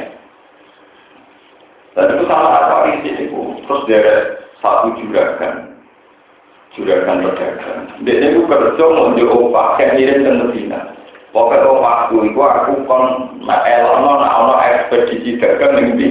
[1.94, 3.40] Dan itu sama apa isi itu.
[3.66, 4.14] Terus dari
[4.58, 5.78] satu juragan.
[6.74, 7.80] Juragan pedagang.
[8.02, 10.80] Dia itu kerja mau di opah, kayak ngirim ke Medina.
[11.28, 13.04] Pokoknya opahku itu aku kon
[13.44, 16.08] elono, nak ono ekspedisi dagang yang di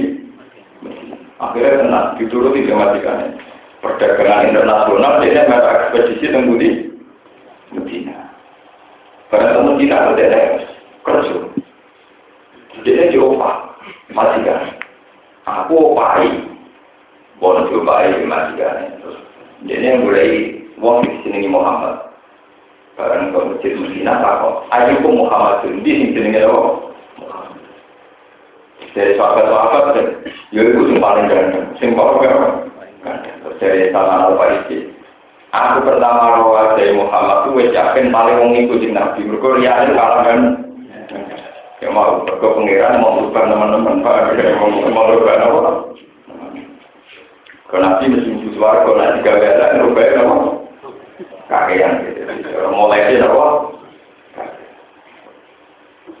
[1.38, 3.38] Akhirnya tenang, dituruti dimatikannya.
[3.78, 6.70] Perdagangan internasional, dia mereka ekspedisi tunggu di
[7.70, 8.34] Medina.
[9.30, 10.58] Karena ke Medina, dia
[11.06, 11.34] kerja.
[12.82, 13.54] Dia diopah,
[14.10, 14.74] matikan.
[15.46, 16.42] Aku opahi,
[17.38, 18.98] boleh diopahi matikan.
[18.98, 19.18] Terus
[19.62, 22.07] dia mulai wong di sini Muhammad.
[22.98, 24.66] Barang ke masjid Medina, takut.
[24.74, 26.88] Ayo Muhammad, di sini jenenge apa?
[28.98, 29.94] dari sahabat-sahabat
[30.50, 31.70] ya itu yang paling ganteng.
[31.78, 32.54] Yang paling ganteng.
[33.58, 34.90] Dari sama al farisi
[35.54, 39.22] aku pertama rawat dari Muhammad itu yakin paling mengikuti Nabi.
[39.22, 40.40] Mereka rianin kalah kan?
[41.78, 44.34] Ya mau ke pengiran mau berubah teman-teman pak.
[44.90, 45.70] Mau berubah apa?
[47.70, 50.57] Kalau Nabi mesti suara kalau nanti gak ada berubah apa
[51.48, 52.22] kakean gitu
[52.70, 53.46] mulai dia apa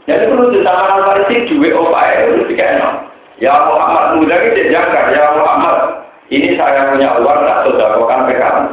[0.08, 3.12] jadi perlu ditambah al-farisi duit opai itu dikena.
[3.44, 6.08] Ya Muhammad muda ini jangkar, ya Muhammad.
[6.32, 8.66] Ini saya punya uang, tak sodakokan PKM.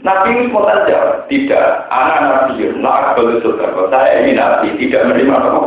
[0.00, 1.66] Nabi itu saja, tidak.
[1.92, 3.92] Anak Nabi, nak boleh sodako.
[3.92, 5.60] Saya ini Nabi, tidak menerima apa.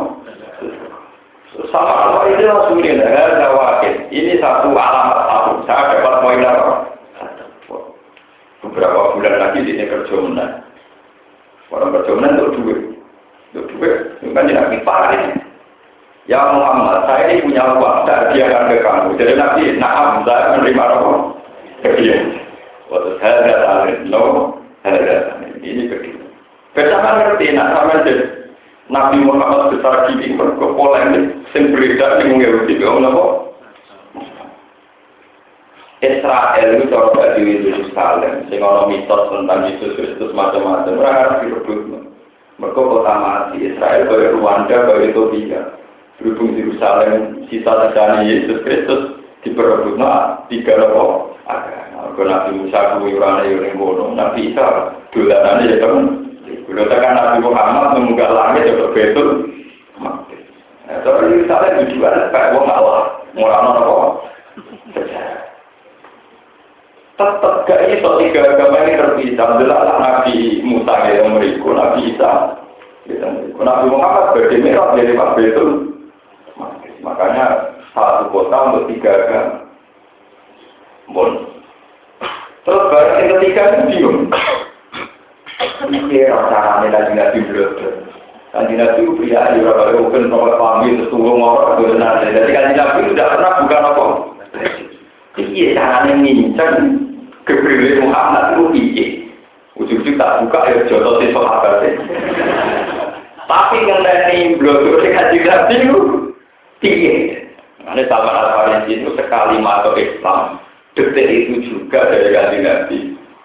[1.70, 3.94] Sama Allah itu langsung ini, wakil.
[4.10, 5.52] Ini satu alamat satu.
[5.70, 6.93] Saya dapat poin apa?
[8.64, 10.64] Beberapa bulan lagi di kerja menang.
[11.68, 12.80] Orang kerja menang untuk duit.
[13.52, 13.96] Untuk duit,
[14.32, 15.44] kan tidak kiparin.
[16.24, 19.10] Ya Muhammad, saya ini punya uang, saya hadiahkan ke kamu.
[19.20, 21.20] Jadi nanti, nah, saya menerima rokok.
[21.84, 22.18] Iya.
[22.88, 24.22] Waktu saya datang, no,
[24.88, 25.52] saya datang.
[25.60, 26.24] Ini begitu.
[26.72, 28.44] Bersama ngerti, nak sama jadi
[28.88, 33.53] Nabi Muhammad besar gini, berkepolen, sing beredar, sing mengerti, kamu nopo.
[36.04, 41.80] Israel itu cara bagi Yerusalem, sing ono mitos tentang Yesus Kristus macam-macam, orang harus direbut.
[42.60, 45.62] Mereka kota mati, Israel kaya Rwanda, kaya Ethiopia.
[46.20, 52.12] Berhubung Yerusalem, sisa-sisa Yesus Kristus, diperebut nah, tiga nopo agama.
[52.14, 56.06] Kalau Nabi Musa kuyurannya yang bodoh, Nabi Isa dolanannya ya teman.
[56.68, 59.52] Kalau tekan Nabi Muhammad mengunggah langit ya betul.
[60.00, 60.38] Mati.
[60.88, 63.98] Nah, soal Yerusalem juga kayak wong Allah, murah nopo.
[67.14, 69.46] Tetap gak iso tiga agama ini terpisah.
[69.46, 72.32] Alhamdulillah Nabi Musa yang meriku, Nabi Isa.
[73.54, 75.70] Nabi Muhammad berdemerat dari Pak Betul.
[77.06, 77.46] Makanya
[77.94, 79.70] satu kota untuk tiga agama.
[81.14, 81.32] Bon.
[82.64, 84.20] Terus barang yang ketiga itu bingung.
[85.84, 87.72] Ini caranya lagi nabi belum.
[88.56, 92.24] Kanji nabi pria di beberapa mungkin nomor pamit sesungguh orang itu benar.
[92.24, 94.06] Jadi kanji nabi tidak pernah buka apa.
[95.34, 97.03] Iya caranya ngincang
[97.48, 99.08] keberilih Muhammad itu iya.
[99.74, 101.82] Ujung-ujung tak buka ya jodoh si sahabat
[103.50, 106.00] Tapi ngendani blogger kanji nabi itu
[106.86, 107.44] iya.
[107.84, 110.56] Ini sama al-Farisi itu sekali masuk Islam,
[110.96, 113.00] detik itu juga dari kanji Nabi.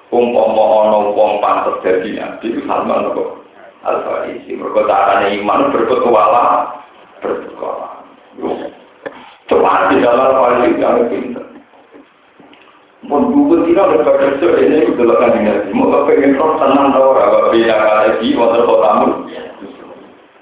[0.08, 3.44] Umpama ono wong pantes dadi Nabi itu sama kok
[3.82, 4.54] al-Farisi.
[4.54, 6.86] Mergo carane iman berpetualang,
[7.18, 7.98] berpetualang.
[9.50, 10.70] Coba di dalam al-Farisi
[11.10, 11.47] pinter.
[13.06, 15.70] Mun buku tidak berkerja ini udah lekan di Nabi.
[15.70, 19.08] Mau pengen roh tenang tau ora beda kali water kotamu.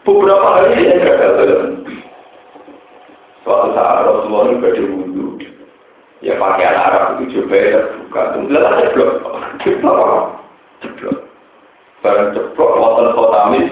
[0.09, 1.61] Beberapa hari ini gagal.
[3.45, 5.27] Suatu saat Rasulullah itu pada wudhu.
[6.25, 8.21] Ya pakaian Arab itu coba terbuka.
[8.33, 9.13] Kemudian ada jeblok.
[9.61, 10.01] Jeblok.
[10.81, 11.19] Jeblok.
[12.01, 13.69] Barang jeblok, wonten khotamis.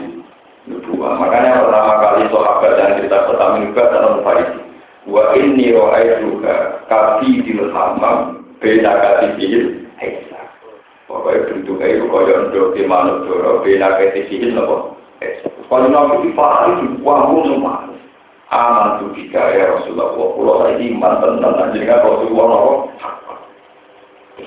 [0.69, 1.21] nubuah.
[1.21, 4.61] Makanya pertama kali sahabat yang cerita pertama juga dalam Farisi.
[5.05, 5.73] Wa inni
[6.21, 10.41] juga kafi dil hamam beda katibihil hesa.
[11.05, 14.01] Pokoknya bentuknya itu kaya untuk di manut doro beda
[14.57, 15.53] nopo hesa.
[15.69, 17.85] Kalau nabi di Farisi wahum semua.
[18.49, 20.17] Aman tu jika ya Rasulullah.
[20.17, 22.61] Kalau saya iman tentang jenengan Rasulullah.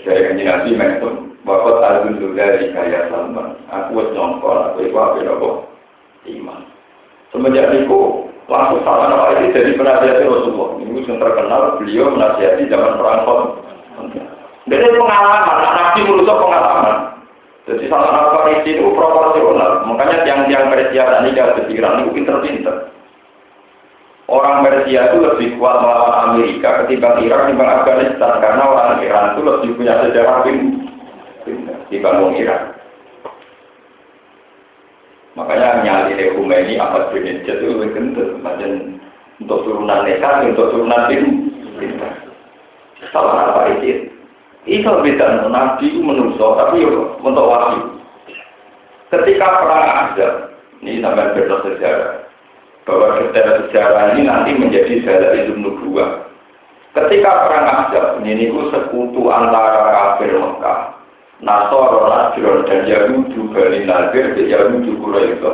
[0.02, 3.56] Saya kanji nabi mengenai Bapak Arjun dari kaya Salman.
[3.72, 5.50] Aku wes nyongkol, aku itu apa nopo
[6.28, 6.60] iman.
[7.32, 8.00] Semenjak itu
[8.48, 10.80] langsung sama ini jadi penasihat Rasulullah.
[10.80, 13.67] Ini yang terkenal beliau menasihati zaman perang Dan
[14.68, 16.98] itu pengalaman, nabi merusak pengalaman.
[17.68, 19.84] Jadi salah satu itu proporsional.
[19.88, 22.76] Makanya tiang-tiang Persia dan Ida pikiran itu pinter-pinter.
[24.28, 29.42] Orang Persia itu lebih kuat melawan Amerika ketimbang Irak ketimbang Afghanistan karena orang Iran itu
[29.48, 30.44] lebih punya sejarah
[31.88, 32.62] dibanding Irak.
[35.36, 38.36] Makanya nyali ini apa bin itu lebih kental.
[38.44, 39.00] Macam
[39.38, 41.24] untuk turunan nekat, untuk turunan tim.
[43.14, 44.17] Salah apa itu?
[44.68, 45.48] Itu beda.
[45.48, 46.84] Nabi itu menuso, tapi
[47.24, 47.98] untuk wahyu.
[49.08, 50.52] Ketika perang ada,
[50.84, 52.14] ini sampai beda sejarah.
[52.84, 56.28] Bahwa sejarah-sejarah ini nanti menjadi sejarah itu nubuah.
[56.92, 60.98] Ketika perang ada, ini itu sekutu antara kafir Mekah
[61.38, 65.46] Nasoro, Najron, dan Yahudi, Bani Nadir, Yahudi, Quraisy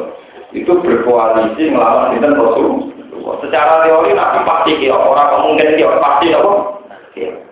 [0.54, 2.94] itu berkoalisi melawan Sinten Rasul.
[3.42, 6.54] Secara teori Nabi pasti orang mungkin kira pasti apa?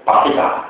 [0.06, 0.61] Pasti kan.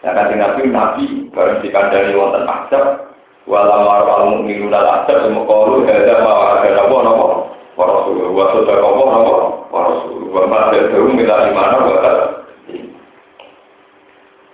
[0.00, 3.12] Ya kan Nabi Nabi bareng dikandani wonten azab
[3.44, 7.26] walau marwal mukminu dal azab semua kalu ada ma ada apa napa
[7.76, 9.34] para rasul wa sadaka apa napa
[9.68, 11.98] para rasul wa ma ada milal mana wa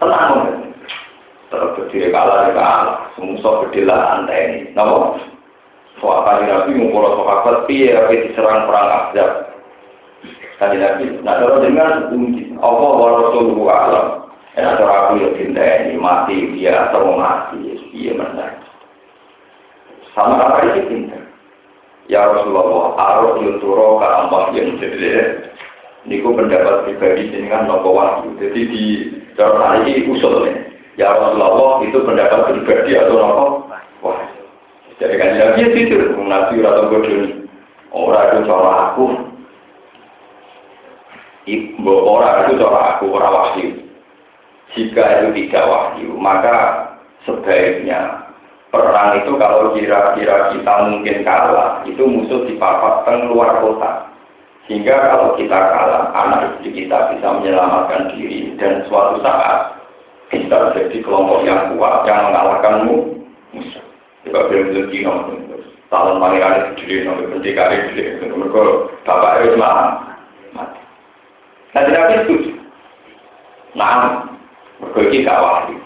[0.03, 0.33] tenang
[1.47, 2.99] Terus berdiri kalah, ya kalah.
[3.15, 4.59] Semusuh berdiri lah antai ini.
[4.75, 5.15] Nama?
[6.03, 9.31] Soal Nabi ngumpul sahabat, piye diserang perang Ahzab.
[10.59, 12.11] Kali Nabi, nah kalau dengan
[12.59, 14.26] Allah wa Rasulullah alam.
[14.57, 18.57] Ya cara aku ya cinta ini mati dia atau mati, iya mana?
[20.17, 21.21] Sama apa ini cinta?
[22.09, 25.45] Ya Rasulullah, arus yuturo ke ambah yang jadi
[26.07, 28.31] Niku pendapat pribadi dengan nopo wahyu.
[28.39, 28.85] Jadi di
[29.35, 30.55] cara ini usulnya.
[30.95, 33.45] Ya Rasulullah itu pendapat pribadi atau apa?
[34.07, 34.23] Wah,
[35.03, 37.45] jadi kan Nabi ya itu Nabi atau bodoh
[37.97, 39.07] Orang itu cara aku,
[41.49, 43.86] ibu orang itu cara aku orang wahyu.
[44.77, 46.85] Jika itu tidak wahyu, maka
[47.25, 48.29] sebaiknya
[48.69, 54.13] perang itu kalau kira-kira kita mungkin kalah, itu musuh dipapatkan luar kota.
[54.69, 59.81] Sehingga kalau kita kalah, anak istri kita bisa menyelamatkan diri dan suatu saat
[60.29, 62.97] kita jadi kelompok yang kuat yang mengalahkanmu
[63.57, 63.85] musuh.
[64.29, 65.41] Coba jadi nomor
[65.87, 70.81] tahun pangeran itu jadi nomor pendekar itu jadi mereka bapak itu mati.
[71.73, 72.37] Nah tidak itu.
[73.77, 74.25] Nah,
[74.81, 75.77] ini gak wahyu.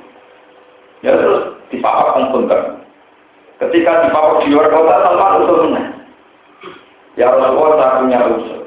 [1.00, 2.62] Ya terus dipaparkan punten.
[3.60, 5.82] Ketika dipapar di luar kota, sama usulnya.
[7.18, 8.60] Ya Rasulullah saya punya usul.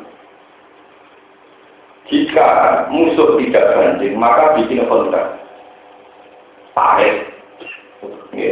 [2.14, 2.50] Jika
[2.94, 5.40] musuh tidak banding, maka bikin kontrak
[6.78, 7.32] parit.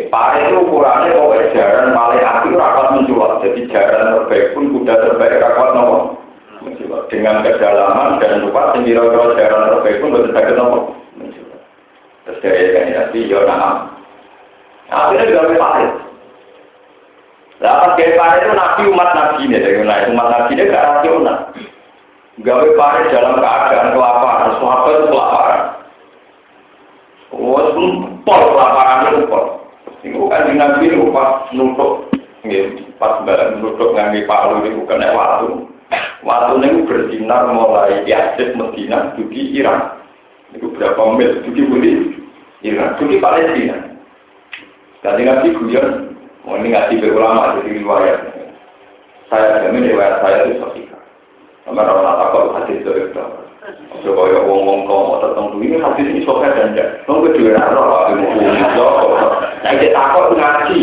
[0.10, 3.32] Parit itu ukurannya kalau jaran paling api rapat menjual.
[3.44, 5.42] Jadi jaran terbaik pun kuda terbaik
[5.76, 5.98] nopo
[6.64, 7.02] menjual.
[7.12, 9.02] Dengan kedalaman dan lupa sendiri
[9.38, 11.01] jaran terbaik pun betul sakit nopo menjual.
[12.22, 13.70] Terus dari kan nanti ya nama.
[14.92, 15.92] Akhirnya juga parit.
[17.62, 19.78] Lah pas gawe parit itu nabi umat nabi ini, dari
[20.12, 21.38] umat nabi ini gak rasional.
[22.42, 25.64] Gawe parit dalam keadaan kelaparan, sahabat itu kelaparan.
[27.32, 27.64] Oh,
[28.28, 29.46] pol laparan itu pol.
[30.02, 32.10] Itu kan di nabi itu pas nutup,
[32.98, 35.70] pas barang nutup ngangi palu itu kena waktu.
[36.22, 40.01] Waktu ini bersinar mulai Yazid Medina, dugi Iran.
[40.52, 41.92] Itu berapa mil, dugi Budi,
[42.68, 43.78] Iran, dugi Palestina.
[45.02, 46.14] Jadi nabi guyon,
[46.46, 48.20] mau ini ngaji berulama jadi riwayat.
[49.32, 50.86] Saya jamin riwayat saya itu sahih.
[51.64, 52.92] Sama orang takut hadis itu
[54.02, 57.06] Coba ya wong-wong kau tertentu ini hadis ini sokai dan enggak.
[57.06, 59.22] Kamu kedua roh, aku mau ngomong
[59.62, 60.82] Nah, kita takut ngaji.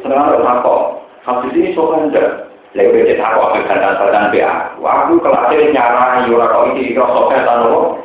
[0.00, 1.02] Senang takut.
[1.26, 2.30] Hadis ini sokai enggak.
[2.78, 4.54] Lagi kita takut aku kan dasar dan BA.
[4.78, 7.98] Aku kelasnya nyara yura kau ini kira sokai dan roh.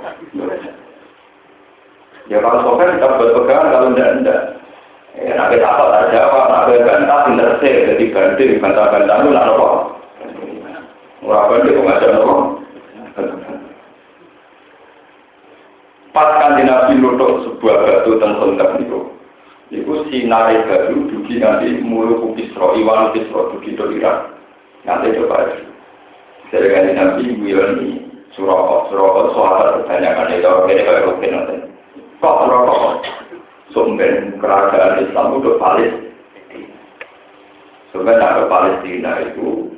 [2.28, 4.42] Ya kalau sokai kita buat pegangan kalau enggak enggak.
[5.18, 9.68] Ya, nanti takut tak jawab, nanti bantah, interse, jadi ganti, bantah-bantah itu nak apa?
[11.26, 12.36] Murah banget, kok nggak ada apa?
[16.14, 19.00] Pas kanji Nabi nutuk sebuah batu tentang itu.
[19.68, 24.32] Iku sinare baru dugi nanti mulu kukisro, iwan kisro dugi do Irak.
[24.88, 25.52] Nanti coba
[26.48, 28.07] Dari kan Nabi Wilani
[28.38, 31.56] Surokot, Surokot sahabat kebanyakan itu orang ini kayak rukin nanti.
[32.22, 32.96] Kok Surokot?
[33.74, 36.08] Sumber kerajaan Islam itu Palestina.
[37.90, 39.74] Sebenarnya Palestina itu.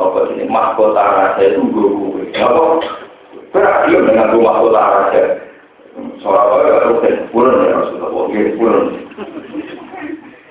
[0.00, 0.48] Nopo ini?
[0.48, 2.80] Mahkota raja itu gue Nopo
[3.52, 5.22] berarti dengan mahkota raja.
[6.24, 8.24] Soalnya ya rukin, pulang ya Rasulullah,
[8.56, 8.86] pulang.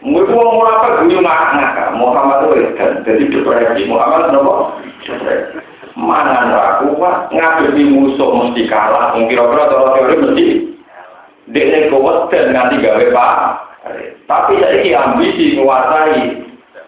[0.05, 1.09] Mungkin mau apa?
[1.09, 1.97] Gue ngakak.
[1.97, 4.29] Muhammad itu kan jadi depresi Muhammad.
[4.29, 4.77] nopo
[5.99, 7.35] mana ragu pak?
[7.35, 9.13] Ngadepi musuh mesti kalah?
[9.13, 10.45] Mungkin kira-kira kalau teori mesti.
[11.49, 13.33] Dia kuat dan nanti gawe pak.
[14.29, 16.45] Tapi jadi ambisi menguasai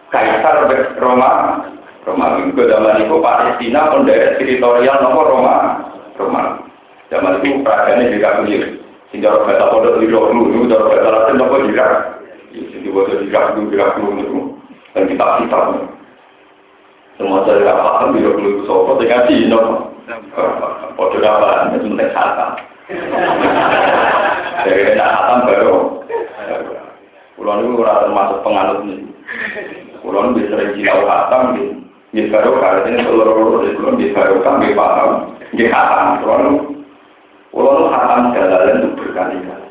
[0.08, 1.62] kaisar Roma.
[2.02, 5.56] Roma itu zaman itu Palestina pun dari teritorial nopo Roma.
[6.18, 6.42] Roma.
[7.10, 8.40] Zaman itu peradannya juga
[9.12, 12.16] sehingga bahasa pondok di dulu itu cara bahasa Latin nopo juga
[12.48, 14.40] jadi waktu tidak dulu tidak dulu
[14.96, 15.58] dan kita kita
[17.22, 19.58] semua saya tidak paham bila dulu sopo Cina
[20.98, 22.50] pada dapat itu penting khatam
[24.66, 24.98] dari
[25.46, 26.02] baru.
[27.38, 29.06] Pulau ini kurang termasuk penganut ini.
[30.02, 31.42] Pulau ini bisa Cina khatam
[32.10, 35.10] di baru kali ini seluruh di pulau di baru kan di paham
[35.54, 36.58] di khatam pulau ini
[37.54, 39.68] pulau ini itu berkali-kali.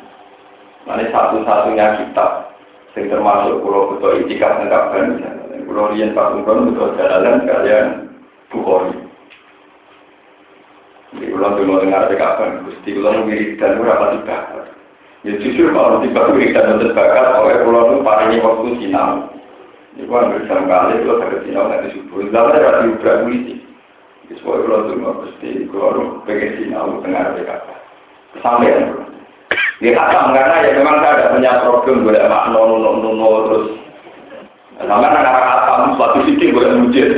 [0.87, 2.55] Satu-satunya kitab
[2.95, 5.40] sing termasuk pulau betul itikaf negak ban
[5.71, 7.85] pulau rian patung betul jalan kalian
[8.51, 8.91] bukhori
[11.15, 14.63] di pulau dulu dengar negak ban gusti pulau wiridan itu rapat dibakar
[15.23, 19.11] ya jujur kalau tiba wiridan itu terbakar oleh pulau itu paling waktu sinau.
[19.91, 23.55] Itu kan bersama kali kalau sakit sinau nanti subuh lalu ada di ubrak polisi
[24.27, 27.63] di sebuah pulau dulu gusti pulau pengen sinau dengar negak
[28.43, 28.75] sampai
[29.81, 33.65] Ya khatam karena ya memang saya ada punya problem boleh makno nuno nuno terus.
[34.85, 37.09] Sama anak khatam suatu sisi boleh mujid,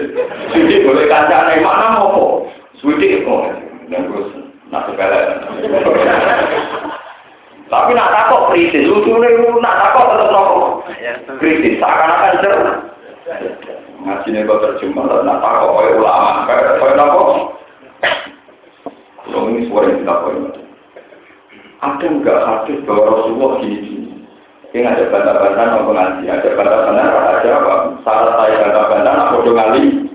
[0.52, 2.48] sisi boleh kancane mana mau
[2.80, 3.42] Suci kok
[3.88, 4.28] dan terus
[4.68, 5.20] nak sepele.
[7.72, 10.84] Tapi nak takut kritis, lucu nih nak takut tetap nopo.
[11.40, 12.56] Kritis, seakan-akan cer.
[14.04, 17.24] Ngaji nih kok terjemah, nak takut oleh ulama, kayak nopo.
[19.24, 20.64] Kalau ini suara yang boleh
[21.84, 24.23] ada enggak hadis bahwa Rasulullah gini-gini?
[24.74, 27.74] Ini ada bantah-bantah mau pengaji, ada bantah-bantah ada apa?
[28.02, 30.10] Salah saya bantah-bantah, nak bodoh ngali.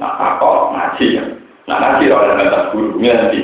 [0.00, 1.24] Nah, apa ngaji ya?
[1.68, 3.40] Nah, ngaji oleh bantah gurunya nanti.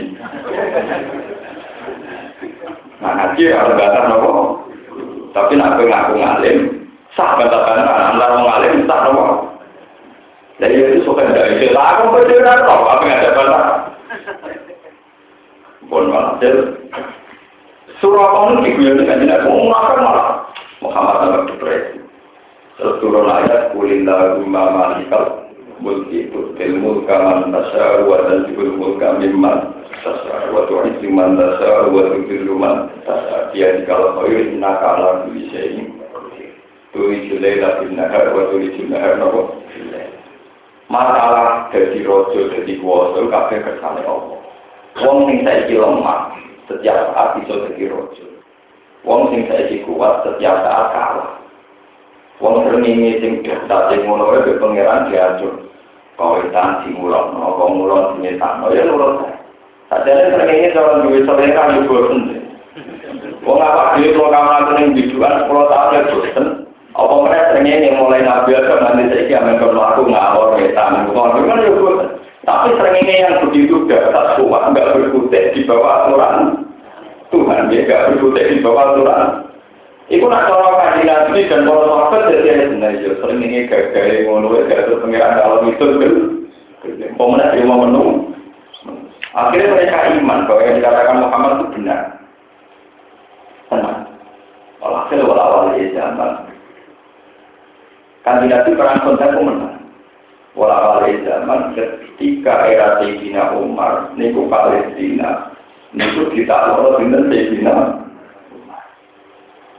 [3.05, 4.31] Nah, ngaji oleh bantah nopo.
[5.37, 6.59] Tapi nak ngaku ngalim,
[7.13, 9.25] sah bantah-bantah, antara ngalim, sah nopo.
[10.57, 11.77] Jadi itu suka tidak itu.
[11.77, 13.65] Aku berjuang apa yang ada bantah?
[15.93, 16.81] Bon walhasil
[17.99, 20.29] surah kamu diguyon dengan jenak mau makan malah.
[20.79, 21.99] Muhammad sangat depresi.
[22.79, 25.49] Terus turun ayat kulillah rumah malikal
[25.83, 32.03] mulki tutil mulka man tasar wa tanjibul mulka mimman tasar wa tu'izzu man tasar wa
[32.15, 35.99] tudillu man tasar dia dikala khair innaka ala kulli syai'in
[36.95, 39.43] tu'izzu laila fil nahar wa tu'izzu nahar napa?
[40.89, 44.41] Masalah jadi rojo jadi kuasa kabeh kersane Allah.
[45.05, 46.28] Wong sing saiki lemah,
[46.69, 48.25] setiap saat bisa jadi rojo.
[49.09, 51.33] Wong sing saiki kuat, setiap saat kalah.
[52.39, 52.85] Wong sering
[53.19, 55.55] sing daftar sing ngono wae pangeran diatur.
[56.19, 59.27] Kawitan sing mulon, kok mulon sing tak ya nurut.
[59.89, 62.19] Sadare sering kalau duwe selera yo bosen.
[63.43, 66.43] Wong apa dhewe kok kamar ning biduan 10 tahun ya.
[66.99, 71.07] Apa mereka sering yang mulai nabi atau nanti saiki aku ngawur wetan.
[71.09, 71.98] Kok kan yo.
[72.49, 76.65] Tapi seringnya yang begitu dasar kuat, nggak berkutik di bawah aturan
[77.29, 79.53] Tuhan, dia nggak berkutik di bawah aturan.
[80.09, 83.13] Iku nak cara kaji nabi dan para sahabat jadi ada benar ya.
[83.21, 86.15] Sering ini gagal ngono ya, gagal pengiran kalau itu kan.
[87.21, 88.33] Pemenang dia mau menung.
[89.37, 92.01] Akhirnya mereka iman bahwa yang dikatakan Muhammad itu benar.
[93.69, 93.99] Tenang.
[94.81, 96.33] Walhasil walawal zaman.
[98.25, 99.88] Kandidat itu perang konten pemenang.
[100.59, 105.55] Walau zaman ketika era Sayyidina Umar, niku Palestina,
[105.95, 107.75] niku kita loro dengan Sayyidina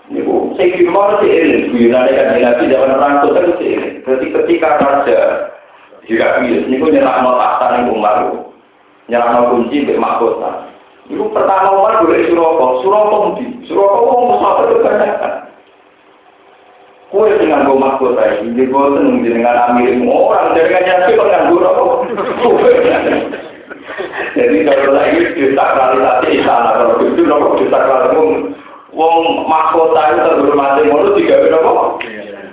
[0.08, 3.96] Niku Sayyidina Umar seiring, guyonane kan Nabi zaman perang Konten seiring.
[4.08, 5.20] Jadi ketika Raja
[6.08, 8.48] Hirakius, niku nyerang tahta ning Umar,
[9.12, 10.72] nyerang kunci mbek mahkota.
[11.12, 13.68] Niku pertama Umar boleh Suroko, Suroko ndi?
[13.68, 15.49] Suroko wong musafir kebanyakan.
[17.10, 21.50] Kue dengan gue mahkota ini, jadi gue seneng dengan amirmu orang dari kajian itu kan
[21.50, 21.70] gue
[24.38, 28.54] Jadi kalau lagi disakralisasi istana, kalau itu nopo disakralisasi
[28.90, 31.74] Wong mahkota itu terhormati ngono tiga berapa?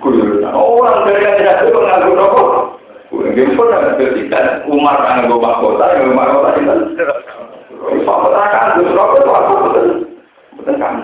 [0.05, 0.45] Guyon.
[0.53, 2.43] Orang dari kan tidak itu nganggo nopo?
[3.09, 6.75] Guyon pun ada ketika Umar nganggo mahkota, yang mahkota itu.
[8.05, 9.87] Mahkota kan itu nopo itu apa betul?
[10.61, 10.95] Betul kan?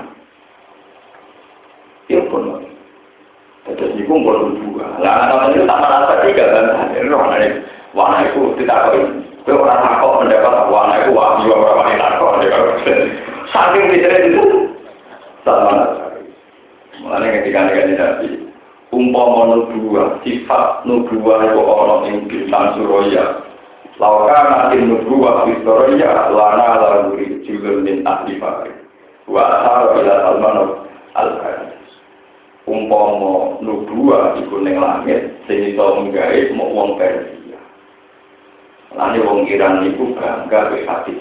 [2.12, 2.42] Ya pun.
[3.62, 4.86] Terus itu pun dua.
[4.98, 6.66] Nah, namanya itu tak tiga kan?
[6.98, 7.14] Ini
[7.94, 9.00] warna itu tidak kau.
[9.42, 12.34] Kau orang takut mendapat warna itu wah juga orang lain takut.
[13.52, 14.44] Saking tidak itu
[15.42, 16.02] sama
[17.02, 18.28] Mulanya ketika ini nabi,
[18.94, 23.42] umpama nubuah, sifat nubuah itu orang yang bintang suraya.
[23.98, 28.76] Lauka nanti nubuah di suraya, lana lalu julun min ahli fakir.
[29.26, 30.56] Wa asal ila salman
[31.16, 31.71] al-hadis.
[32.62, 37.58] Umpama nubuah di kuning langit, sini tau menggait mau uang Persia.
[38.94, 41.14] Lalu wong Iran itu bangga ke hati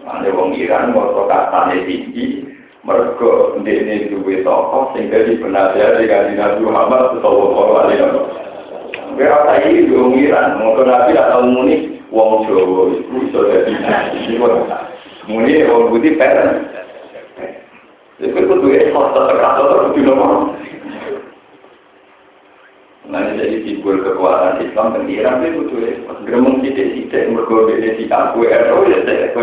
[0.00, 2.40] Lalu wong Iran mau katanya tinggi,
[2.80, 8.28] mereka ini duwe tokoh sehingga di penasihat dengan Nabi Muhammad sallallahu alaihi wasallam.
[9.20, 14.40] Berapa ini diungiran, mungkin Nabi atau muni wong Jawa bisa jadi nabi.
[15.28, 16.16] Muni wong putih
[18.20, 18.44] peren.
[18.60, 19.80] Itu ekspor tetap atau.
[23.10, 25.50] Nah, jadi simbol kekuatan Islam dan Iran di
[28.06, 28.70] aku itu ya
[29.02, 29.34] saya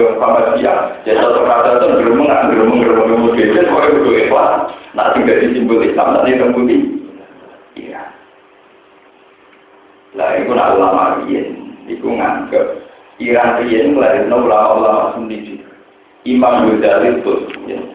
[1.04, 1.88] jadi satu kata itu
[7.76, 8.02] iya.
[10.16, 11.60] Lah itu ulama Iran
[11.92, 12.66] itu nganggep
[13.20, 15.20] Iran Iran melahirkan ulama-ulama
[16.28, 17.34] Imam Ghazali itu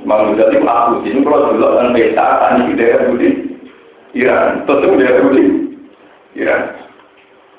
[0.01, 3.53] Imam Ghazali aku ini kalau dulu kan peta kan di daerah putih
[4.13, 5.45] Iran, tentu dia Yahudi.
[6.37, 6.63] Iran.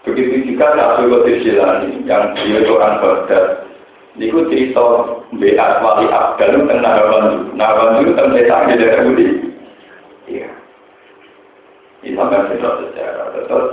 [0.05, 3.45] Begitu juga Nabi Qadir Jilani yang dia orang Baghdad.
[4.13, 4.85] Niku cerita
[5.33, 7.25] BA Wali Abdal tentang Nahawan
[7.57, 9.27] Nahawan itu tentang desa di daerah Yahudi.
[10.29, 10.49] Iya.
[12.05, 13.25] Ini sampai cerita sejarah.
[13.33, 13.67] Terus,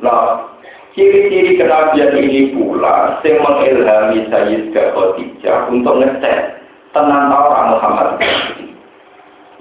[0.00, 0.53] nah,
[0.94, 6.38] ciri-ciri kenabian ini pula yang mengilhami Sayyidah Khadijah untuk ngecek
[6.94, 8.08] tenang orang Muhammad.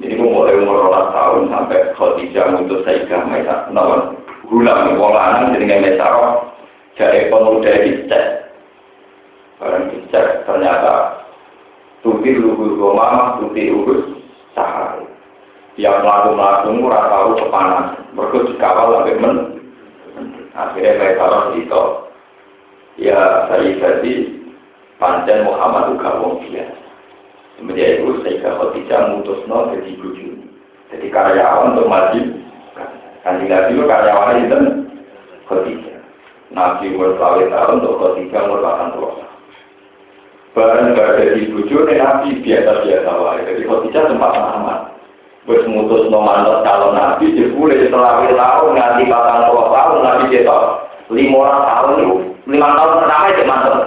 [0.01, 3.69] Jadi mulai umur tahun sampai Khadijah untuk Sayyidah Maidah.
[3.73, 4.13] Nah,
[4.53, 6.53] gulam wong lanang jenenge mesaro
[6.99, 8.25] jare pemuda dicek
[9.57, 11.25] barang dicek ternyata
[12.05, 14.13] tuti luhur goma tuti urus
[14.53, 15.09] sahari
[15.79, 19.36] yang melaku-melaku ora tahu kepanas mereka dikawal sampai men
[20.54, 21.84] akhirnya mesaro itu
[23.01, 24.14] ya saya jadi
[25.01, 26.84] pancen Muhammad juga wong biasa
[27.54, 30.36] Kemudian itu saya tidak mutusno jadi bujuk.
[30.89, 32.22] Jadi karyawan untuk maju
[33.24, 34.60] Kanjeng Nabi itu karyawan itu
[35.47, 35.93] ketiga.
[36.51, 39.14] Nabi umur tahun untuk ketiga umur delapan puluh
[40.54, 43.41] Barang gak ada di bujur, Nabi biasa-biasa wae.
[43.41, 44.93] Jadi ketiga sempat aman.
[45.44, 50.64] Terus mutus nomanot kalau Nabi boleh setelah tahun nanti batang puluh tahun Nabi cetok
[51.12, 52.16] lima tahun itu
[52.48, 53.78] lima tahun pertama itu masuk.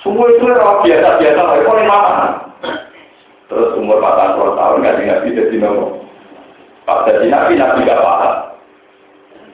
[0.00, 1.64] Semua itu biasa-biasa wae.
[1.68, 2.30] Kok lima tahun?
[3.52, 5.88] Terus umur batang puluh tahun nggak Nabi jadi nomor.
[6.88, 8.34] Pas jadi Nabi Nabi gak paham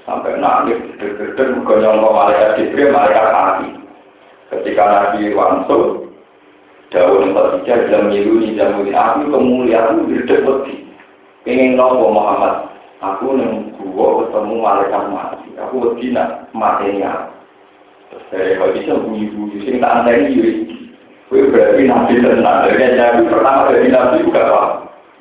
[0.03, 3.69] sampai nangis deg-degan mergo nyangka malaikat Jibril malaikat mati
[4.51, 6.11] ketika Nabi langsung
[6.91, 10.82] daun ketiga dalam nyiluni dalam aku kemuliaan berdek wedi
[11.43, 12.71] pengen nopo Muhammad
[13.03, 17.29] aku neng gua ketemu malaikat mati aku wedi nak matenya
[18.09, 20.55] terus dari kalau bisa bunyi-bunyi sing tak anteni yuri
[21.33, 24.69] Kue berarti nabi tenang, dari nabi pertama dari nabi juga pak.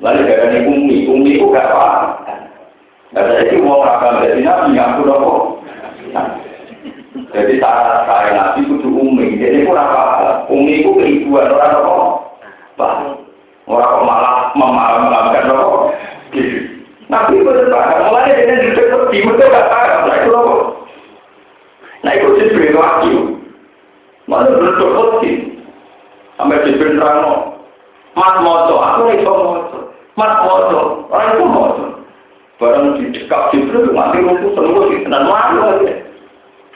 [0.04, 1.96] Lalu dari umi, umi juga pak.
[3.16, 5.32] Nah, jadi mau akan jadi nabi ngaku nopo.
[7.32, 9.40] Jadi syarat saya nabi kudu umi.
[9.40, 10.44] Jadi pun apa?
[10.52, 11.96] Umi itu keibuan orang nopo.
[12.76, 13.16] Bah,
[13.64, 15.96] orang malah memalam-malamkan nopo.
[17.12, 18.08] Nabi betul pak.
[18.08, 20.08] Mulai dengan duduk seperti betul gak tahu.
[20.08, 20.54] Nah itu nopo.
[22.00, 23.16] Nah itu jibril wahyu.
[24.24, 25.30] Mana duduk seperti.
[26.40, 27.52] Sampai jibril terang
[28.12, 29.88] Mas moco, aku itu moco.
[30.16, 31.84] Mas moco, orang itu moco.
[32.62, 35.94] barang di dekat Jibril mati lumpuh semua di tenan malu aja.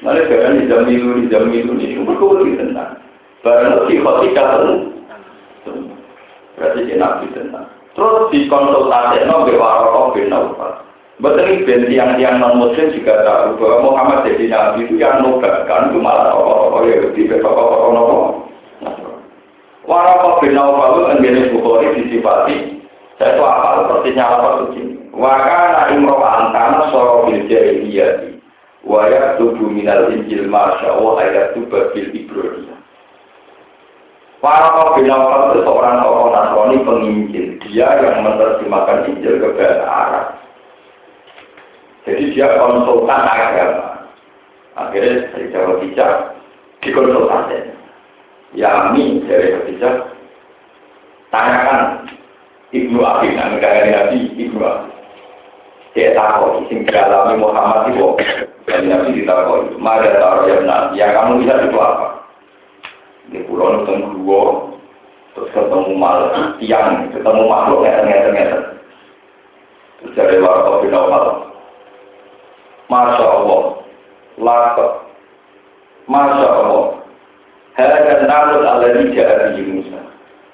[0.03, 2.99] Nanti barang di jam itu di jam itu di kau di tenan.
[3.47, 4.79] Barang di khotijah tenan.
[6.59, 7.76] Berarti dia nabi tenan.
[7.97, 10.85] Terus dikonsultasi no bewarokok bin Naufal.
[11.17, 15.99] Betul ini tiang-tiang non muslim juga tahu bahwa Muhammad jadi nabi itu yang nugakan itu
[16.05, 18.17] malah tokoh-tokoh ya di tokoh-tokoh nopo.
[19.89, 22.57] Warokok bin Naufal itu menjadi bukhori disifati.
[23.17, 23.89] Saya itu apa?
[23.89, 24.83] Persisnya apa suci?
[25.17, 28.37] Wakana imro'an kana soro bil jahiliyati
[28.85, 32.77] wa yaktubu minal injil masya Allah ayat tuba bil ibrahim
[34.45, 36.29] Para kau binawal itu seorang tokoh
[36.71, 37.47] ini penginjil.
[37.67, 40.27] Dia yang menerjemahkan Injil ke bahasa Arab.
[42.07, 44.07] Jadi dia konsultan agama.
[44.77, 46.13] Akhirnya dari Jawa Bijak
[46.85, 47.59] dikonsultasi.
[48.55, 49.95] Ya Ami dari Jawa Bijak
[51.35, 51.83] tanyakan
[52.71, 54.91] Ibnu Abi, negara Nabi Ibnu Abi.
[55.97, 58.05] Dia tahu, sing dialami Muhammad itu,
[58.69, 62.09] dan Nabi ditahu, Mada taruh yang Nabi, yang kamu bisa itu apa?
[63.33, 63.81] Di pulau
[64.21, 64.76] gua,
[65.37, 68.63] terus ketemu mal tiang, ketemu makhluk ngeter ngeter ngeter.
[70.01, 71.25] Terus dari warga bin Awal,
[72.89, 73.61] Masya Allah,
[74.41, 74.93] lakot,
[76.09, 76.85] Masya Allah,
[77.77, 78.89] Halakan narut ala
[79.53, 80.01] di Musa.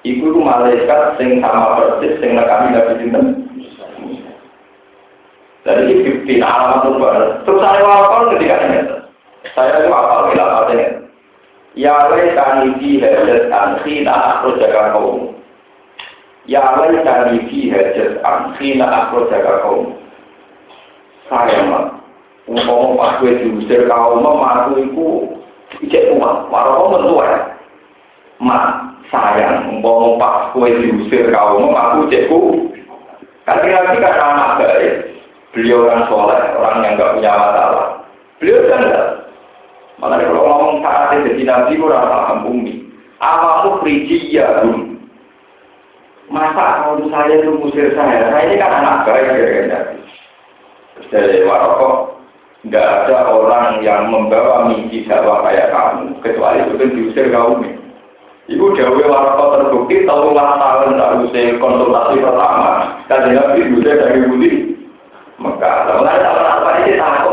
[0.03, 3.25] Iku ku malaikat sing sama persis sing nekani Nabi Sinten.
[5.63, 7.47] Ini bukti alamat nubuat.
[7.47, 8.59] Terus saya wafal ketika.
[9.55, 11.02] Saya itu wafal khilafat
[11.73, 15.33] Ya laitani fi hajat an khina akhrajaka kaum.
[16.45, 19.97] Ya laitani fi hajat an khina akhrajaka kaum.
[21.25, 21.97] Saya mah
[22.45, 25.07] umpama pas kowe diusir kaum aku iku
[25.81, 27.57] ijek uang, marah mentua.
[28.37, 32.69] Ma, sayang, umpama pas kowe diusir kaum aku ijekku.
[33.49, 34.93] Kan lagi kan anak baik.
[35.53, 37.87] Beliau orang soleh, orang yang nggak punya masalah.
[38.41, 39.22] Beliau kan enggak.
[40.01, 42.73] Makanya kalau ngomong saat jadi nabi, kurang paham bumi.
[43.21, 43.77] Apa
[44.33, 44.97] ya bumi?
[46.33, 48.31] Masa kalau saya itu musir saya?
[48.31, 50.01] Saya ini kan anak baik ya kan.
[50.97, 52.17] Terus dari Maroko,
[52.65, 57.61] nggak ada orang yang membawa misi dakwah kayak kamu, kecuali itu kan diusir kaum.
[58.49, 61.21] Ibu Dewi Waroko terbukti tahu tahun tak
[61.59, 62.71] konsultasi pertama,
[63.07, 64.51] kan nabi diusir dari Budi.
[65.43, 66.29] Lalu ada
[66.59, 67.32] apa ini takut.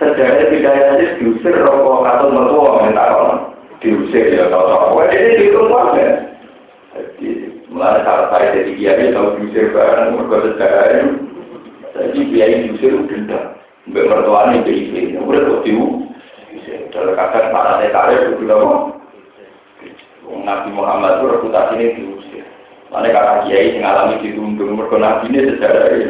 [0.00, 3.52] Sejarah tidak ada diusir rokok atau mertua minta kalau
[3.84, 5.04] diusir ya tahu tahu.
[5.12, 6.10] Ini dihitung ya.
[6.96, 7.28] Jadi
[7.68, 11.04] mulai saat saya jadi kiai tahu diusir bareng mereka ini.
[11.92, 13.60] Jadi kiai diusir denda.
[13.92, 16.80] Mbak mertua ini jadi udah tuh diusir.
[16.96, 18.96] Kalau kadang para saya itu bilang
[20.48, 22.44] Nabi Muhammad itu reputasi ini diusir.
[22.88, 26.08] Mana kata kiai yang alami ditundung mereka nabi ini sejarah ini.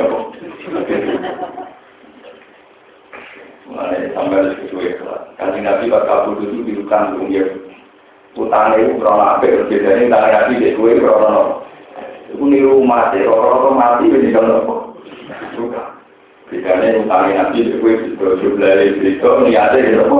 [3.80, 5.22] Mulai sampai sesuai kelas.
[5.40, 7.48] Kanjeng Nabi pas kabur itu di kandung ya.
[8.36, 9.48] Utangnya itu berapa apa?
[9.72, 11.64] Bedanya utang Nabi di kue berapa
[12.28, 13.24] Itu niru mati.
[13.24, 14.92] Orang-orang mati ini kalau
[15.56, 15.96] suka.
[16.52, 20.16] Bedanya utang Nabi di kue jumlah itu niatnya di apa?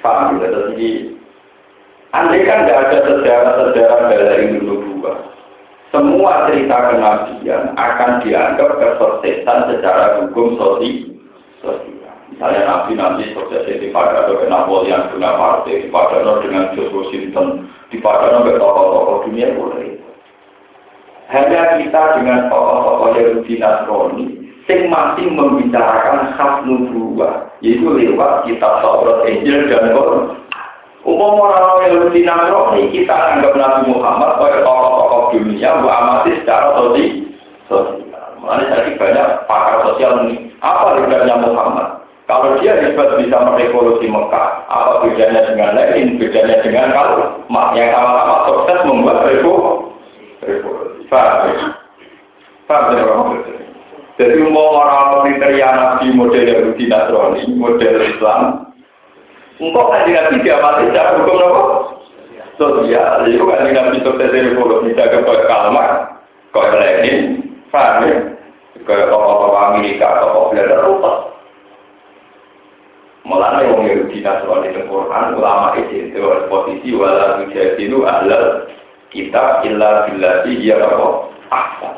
[0.00, 0.48] Paham ya?
[0.48, 0.88] Jadi
[2.12, 5.00] Andai kan tidak ada sejarah-sejarah dari dulu
[5.92, 11.12] semua cerita kenabian akan dianggap kesuksesan secara hukum sosial.
[12.32, 18.00] Misalnya nabi-nabi sukses di Padano ke Napoleon dengan partai, di Padano dengan George Washington, di
[18.00, 20.00] Padano ke tokoh-tokoh dunia boleh.
[21.28, 24.26] Hanya kita dengan tokoh-tokoh Yahudi Nasrani
[24.64, 30.40] yang masih membicarakan khas nubuah, yaitu lewat kitab Taurat, Injil, dan Quran.
[31.04, 36.76] Umum orang yang lebih Nasrani kita anggap Nabi Muhammad sebagai tokoh-tokoh dunia, bu amati secara
[36.76, 37.26] sosial.
[38.42, 40.50] Mengenai tadi banyak pakar sosial ini.
[40.60, 42.02] Apa bedanya Muhammad?
[42.26, 46.18] Kalau dia hebat bisa merevolusi Mekah, apa bedanya dengan lain?
[46.18, 47.18] Bedanya dengan kalau
[47.74, 49.90] yang sama-sama sukses membuat revolusi.
[51.06, 51.50] Paham?
[52.66, 53.04] Paham ya
[54.16, 58.72] Jadi umum orang-orang kriteria Nabi model Yahudi Nasrani, model Islam,
[59.62, 61.62] Engkau kan tidak tiga mati secara hukum apa?
[62.60, 66.20] Sosial, itu kan tidak bisa terjadi revolusi jaga kau kalmar,
[66.52, 68.16] kau Lenin, paham ya?
[68.84, 71.12] Kayak tokoh-tokoh Amerika, tokoh Belanda, rupa.
[73.22, 76.18] Mulanya yang Yahudi Nasrani di Quran, ulama itu itu
[76.50, 78.66] posisi wala tujadilu ahlal
[79.14, 81.30] kitab illa billati ya apa?
[81.54, 81.96] Ahsan.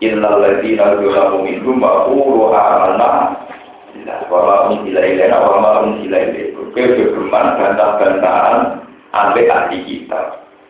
[0.00, 3.36] Illa ladina zulamu minhum wa qulu amanna
[4.32, 6.56] Wala unsila ilaina wa ma unsila ilaina.
[6.72, 8.58] Oke, berman bantah-bantahan
[9.12, 10.20] ambek ahli kita.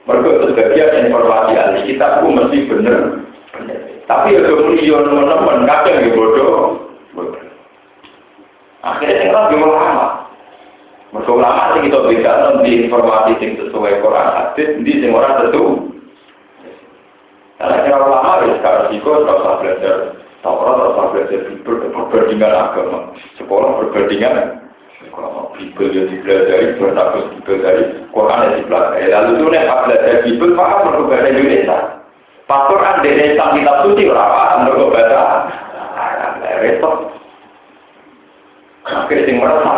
[0.03, 3.01] Mereka sebagian informasi ahli kita itu mesti benar.
[4.11, 6.59] Tapi ya kemudian teman-teman kadang ya bodoh.
[8.83, 10.27] Akhirnya yang lebih lama.
[11.15, 15.65] Mereka lama sih kita beda nanti informasi yang sesuai Quran hadis, di sing orang tentu.
[17.63, 19.97] Karena yang lama ya sekarang sih kok belajar
[20.43, 23.15] Taurat harus belajar berbandingan agama.
[23.39, 24.62] Sekolah berbandingan
[25.53, 29.07] Bible yang dipelajari, bernakus dipelajari, Quran yang dipelajari.
[29.13, 31.79] Lalu itu nih belajar Bible, paham menurut bahasa Indonesia.
[32.51, 35.21] Pastor kan dari kitab suci, paham menurut bahasa
[36.59, 36.97] repot.
[38.83, 39.75] Akhirnya sing merasa.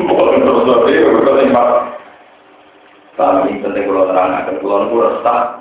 [0.00, 1.42] Boleh terus lebih, berkata
[3.20, 4.56] Paham ini penting kalau terang akan
[4.96, 5.59] resah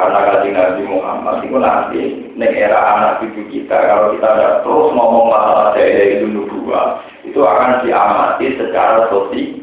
[0.00, 4.88] karena kaji Nabi Muhammad itu nanti neng era anak cucu kita kalau kita ada terus
[4.96, 9.60] ngomong masalah daerah itu nubuah itu akan diamati secara sosial.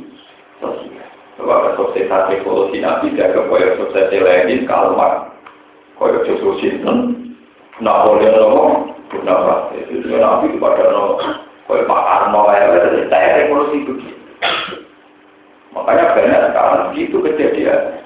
[1.41, 5.33] Bahwa sosial evolusi Nabi jaga koyok sosial lain kalmar
[5.97, 7.33] koyok Joshua Sinten
[7.81, 11.17] Napoleon nopo kenapa itu Nabi kepada nopo
[11.65, 12.77] koyok Pak Arno ya
[13.09, 14.13] saya evolusi begitu.
[15.73, 18.05] Makanya banyak sekarang begitu kejadian.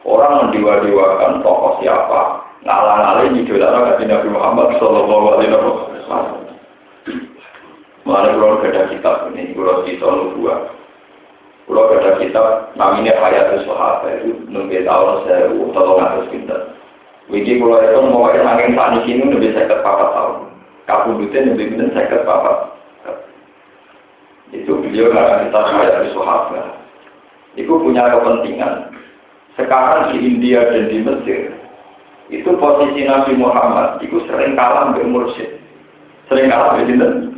[0.00, 6.40] Orang mendewa-dewakan tokoh siapa, ngalang-ngalang idola nabi Nabi Muhammad Shallallahu Alaihi Wasallam.
[8.08, 10.72] Mengenai pulau ada kitab ini, pulau kita dua.
[11.68, 16.56] Pulau ada kitab namanya Hayatul Sahabat itu nunggu tahun saya tolong atas kita.
[17.28, 20.36] Wiki pulau itu mau yang angin panik ini lebih saya papa tahun.
[20.88, 22.52] Kabudutnya lebih benar saya papa.
[24.50, 26.66] Itu beliau karena kita Hayatul Sahabat.
[27.54, 28.89] Itu punya kepentingan.
[29.58, 31.54] Sekarang di India dan di Mesir,
[32.30, 35.58] itu posisi Nabi Muhammad itu sering kalah dengan mursyid.
[36.30, 37.30] Sering kalah dengan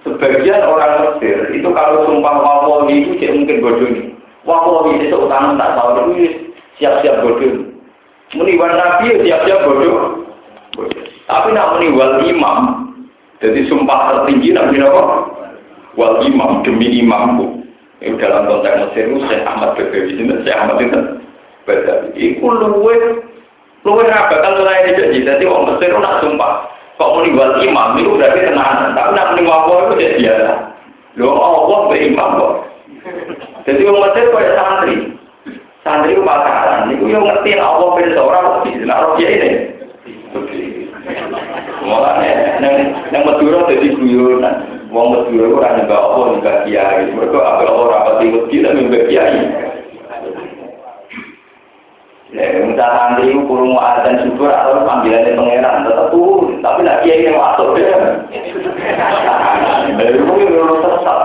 [0.00, 4.04] Sebagian orang Mesir itu kalau sumpah wawawi itu tidak mungkin bodoh ini.
[4.48, 6.48] Wawawi itu utama tak tahu itu
[6.80, 7.68] siap-siap bodoh.
[8.32, 10.24] Meniwan Nabi ya siap-siap bodoh.
[11.28, 12.90] Tapi nak meniwal imam,
[13.38, 15.02] jadi sumpah tertinggi Nabi apa?
[15.94, 17.59] Wal imam demi imamku.
[18.00, 21.00] Itu dalam konteks Mesir itu Syekh Ahmad Bedawi ini, Syekh Ahmad itu
[21.68, 22.08] Bedawi.
[22.16, 22.96] Itu luwe,
[23.84, 25.20] luwe rabatan selain itu.
[25.20, 26.52] Jadi orang Mesir itu nak sumpah.
[26.96, 28.92] Kok buat imam itu berarti tenanan.
[28.92, 30.52] Tapi nak menimba Allah itu jadi biasa.
[31.20, 32.54] Loh Allah berimam kok.
[33.68, 34.96] Jadi orang Mesir kayak santri.
[35.84, 36.92] Santri itu pacaran.
[36.92, 38.72] Itu yang ngerti Allah beda seorang lebih.
[38.88, 39.50] Nah roh ini.
[41.80, 42.76] Mulanya, yang
[43.12, 44.79] yang Madura jadi guyonan.
[44.90, 47.14] Wong Madura orang juga Allah juga kiai.
[47.14, 49.40] Mereka apa Allah rapat ikut kita juga kiai.
[52.30, 52.46] Ya,
[52.78, 57.74] santri itu kurung adzan syukur atau panggilannya pangeran tetap turun, tapi nak kiai yang masuk
[57.74, 57.90] itu
[59.98, 61.18] itu sesat.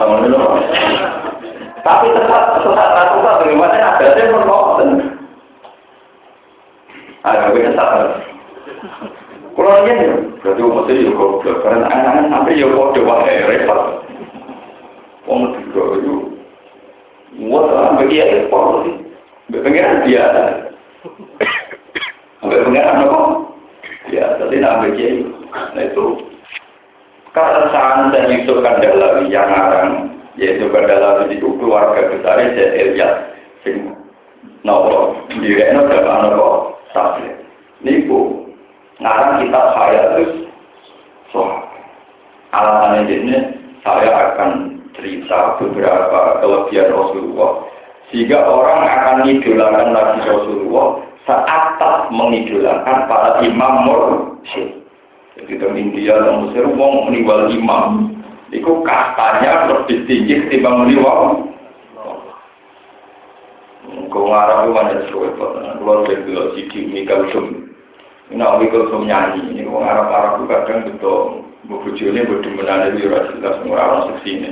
[1.86, 4.90] Tapi tetap sesat satu bagaimana ada yang berkomen.
[7.22, 7.92] Ada yang sesat.
[9.56, 11.64] Kalau dia ya, berarti umat itu goblok.
[11.64, 13.82] Karena anak-anak sampai ya kode wah repot.
[15.26, 15.42] Wong
[15.72, 16.16] juga itu,
[17.40, 18.96] muat sampai dia repot sih.
[19.56, 20.44] Pengiran biasa.
[22.44, 23.20] Sampai apa?
[24.12, 25.24] Ya, tapi nak kiai.
[25.74, 26.06] Nah itu
[27.32, 33.14] keresahan dan Yusuf Kandalawi yang arang yaitu Kandalawi itu keluarga besarnya saya Elias
[33.64, 33.92] sing
[34.64, 37.34] nopo direkno dalam nopo sahih.
[37.82, 38.45] Niku
[39.02, 40.34] ngarang kita saya terus
[41.34, 41.42] so
[42.56, 43.38] alasannya ini
[43.84, 47.52] saya akan cerita beberapa kelebihan Rasulullah
[48.10, 50.88] sehingga orang akan mengidolakan Nabi Rasulullah
[51.26, 54.86] saat tak mengidolakan para imam mursyid.
[55.36, 58.16] Jadi di India dan Mesir, wong meniwal imam,
[58.56, 61.44] itu kastanya lebih tinggi ketimbang meniwal.
[64.08, 65.36] Kau ngarap itu mana sesuai,
[65.76, 67.65] keluar dari dulu sidi Mikal Sum.
[68.34, 71.20] Ini Mikal Sum nyanyi, ini kau ngarap-ngarap itu kadang betul.
[71.66, 74.50] Bujurnya berdemenan dari Rasulullah semua orang seksi ini.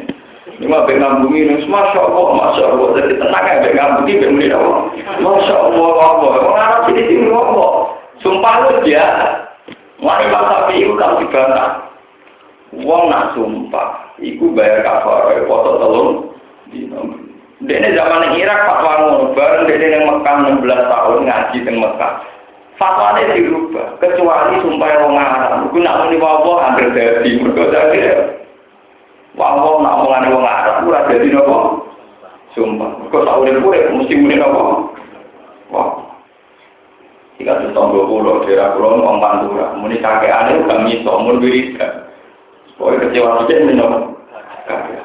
[0.61, 2.89] Ini mah pengen bumi ini, masya Allah, masya Allah.
[3.01, 4.79] Jadi tenang ya, pengen bumi, pengen bumi Allah.
[5.21, 6.29] Masya Allah, Allah.
[6.41, 7.71] Orang Arab sini sini Allah.
[8.21, 9.05] Sumpah lu dia.
[10.01, 11.69] Mari masa itu kalau dibantah.
[12.73, 16.09] Wong nak sumpah, iku bayar kafar, foto telur.
[17.63, 22.13] Dene zaman Irak fatwa ngono, bareng dene yang Mekah 16 tahun ngaji teng Mekah.
[22.73, 25.69] Fatwane dirubah, kecuali sumpah wong Arab.
[25.69, 28.01] Iku nak muni apa hampir dadi, mergo dadi.
[29.37, 31.57] Wong nak omongane wong Arab ora dadi napa?
[32.57, 32.89] Sumpah.
[33.13, 34.89] Kok tak urip-urip mesti muni napa?
[35.69, 35.89] Wah.
[37.41, 39.73] Jika itu tonggo pulau, daerah pulau, ngomong pantura.
[39.77, 42.07] Muni kakek aneh, udah miso, mun wiridan.
[42.77, 43.93] Pokoknya kecewa saja, minum.
[44.69, 45.01] Kakek.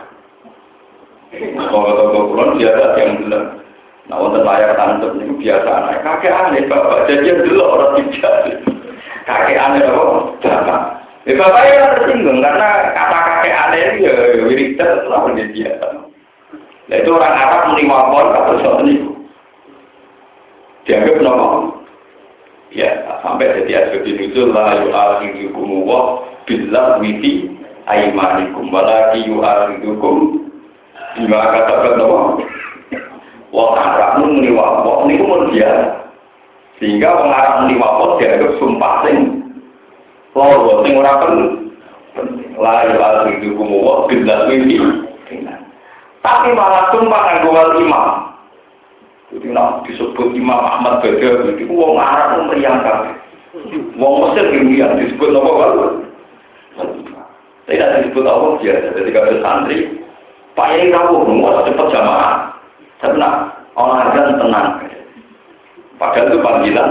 [1.57, 3.58] Tonggo-tonggo pulau, biasa yang benar.
[4.09, 6.01] Nah, untuk layar tantep, ini biasa anak.
[6.01, 7.05] Kakek aneh, bapak.
[7.13, 8.65] Jadi dulu orang tidak.
[9.29, 10.05] Kakek aneh, apa?
[10.41, 10.81] Bapak.
[11.29, 14.13] Ya, bapaknya tersinggung, karena kata kakek aneh itu ya
[14.49, 15.77] wiridan, selalu dia.
[16.89, 18.97] Nah, itu orang Arab menerima pon, kata soal ini.
[20.89, 21.85] Dianggap normal.
[22.73, 22.89] Ya,
[23.21, 27.49] sampai jadi asbab itu la yu'akhidukum wa billah witi
[27.89, 30.49] aimanikum walaki yu'akhidukum
[31.17, 32.01] bima katakan
[33.49, 33.57] apa?
[33.57, 36.05] Wa haramun muni wa wa niku mun dia.
[36.79, 39.17] Sehingga wong Arab muni wa dianggap sumpah sing
[40.37, 41.73] loro sing ora penting.
[42.59, 44.77] La yu'akhidukum wa billah witi
[46.19, 48.09] Tapi malah sumpah nganggo wal imam.
[49.29, 53.13] Jadi nak disebut Imam Ahmad Badawi itu wong Arab meriang kabeh.
[54.01, 55.89] Wong Mesir kemudian disebut apa kalau?
[57.69, 58.89] Tidak disebut apa biasa.
[58.97, 60.01] Jadi kalau santri,
[60.57, 62.48] Pak Yai mau cepat jamaah.
[63.79, 64.69] Orang akan tenang.
[65.99, 66.91] Padahal itu panggilan.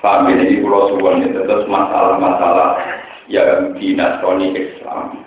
[0.00, 2.80] Paham ini pulau suwon itu terus masalah-masalah
[3.28, 5.20] yang di Nasrani Islam.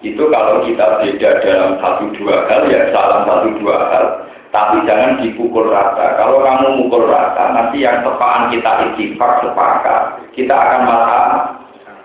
[0.00, 4.06] Itu kalau kita beda dalam satu dua hal ya salah satu dua hal.
[4.48, 6.14] Tapi jangan dipukul rata.
[6.14, 11.42] Kalau kamu mukul rata, nanti yang tepaan kita istighfar sepakat, kita akan masalah.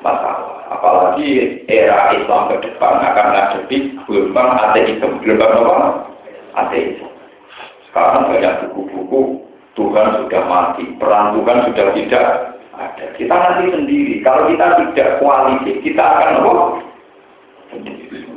[0.01, 0.48] masalah.
[0.79, 5.75] Apalagi era Islam ke depan akan ngadepi gelombang ateisme, gelombang apa?
[6.55, 7.03] Ateisme.
[7.91, 9.43] Sekarang banyak buku-buku
[9.75, 12.25] Tuhan sudah mati, perang Tuhan sudah tidak
[12.79, 13.05] ada.
[13.19, 14.23] Kita nanti sendiri.
[14.23, 16.63] Kalau kita tidak koalisi, kita akan apa?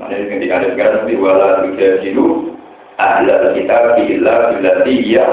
[0.03, 2.59] Mana ketika ada sekarang di wala tujajilu
[2.99, 5.27] ahla kita bila bila dia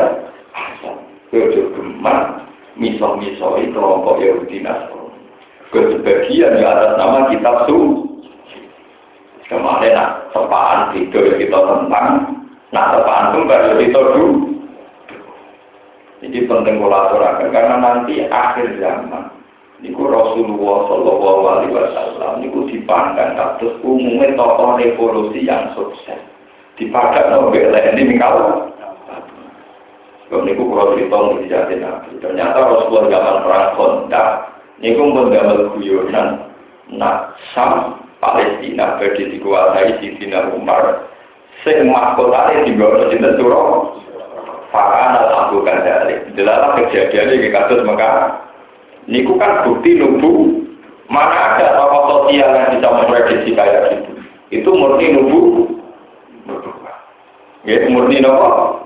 [1.30, 4.99] Kejo gemar misal-misal kelompok Yahudi Nasrani.
[5.70, 8.06] Kesebagian di atas nama kitab su.
[9.50, 12.08] Kemarin nak sepaan video yang kita tentang,
[12.70, 14.30] nak sepaan kembar kita dulu.
[16.20, 19.40] Jadi penting kolaborasi karena nanti akhir zaman
[19.80, 26.20] Niku Rasulullah Shallallahu Alaihi Wasallam niku dipandang kados umumnya tokoh revolusi yang sukses
[26.76, 28.68] dipakai Nobel ini mingkal.
[30.28, 32.12] Kalau niku kalau cerita mau dijati nabi.
[32.22, 34.30] Ternyata Rasulullah zaman perang kontak,
[34.80, 36.28] niku pun gambar guyonan.
[36.90, 41.08] Nah, Sam Palestina berdiri dikuasai di Dina Umar.
[41.62, 44.00] Sing mahkotanya di bawah cinta surau.
[44.72, 46.16] Fakana lakukan dari.
[46.34, 48.42] Jelas kejadian ini kasus maka.
[49.10, 50.64] Niku kan bukti nubu.
[51.10, 54.12] Mana ada tokoh sosial yang bisa memprediksi kayak gitu.
[54.54, 55.42] Itu murni nubu
[57.68, 58.82] Ya murni nopo.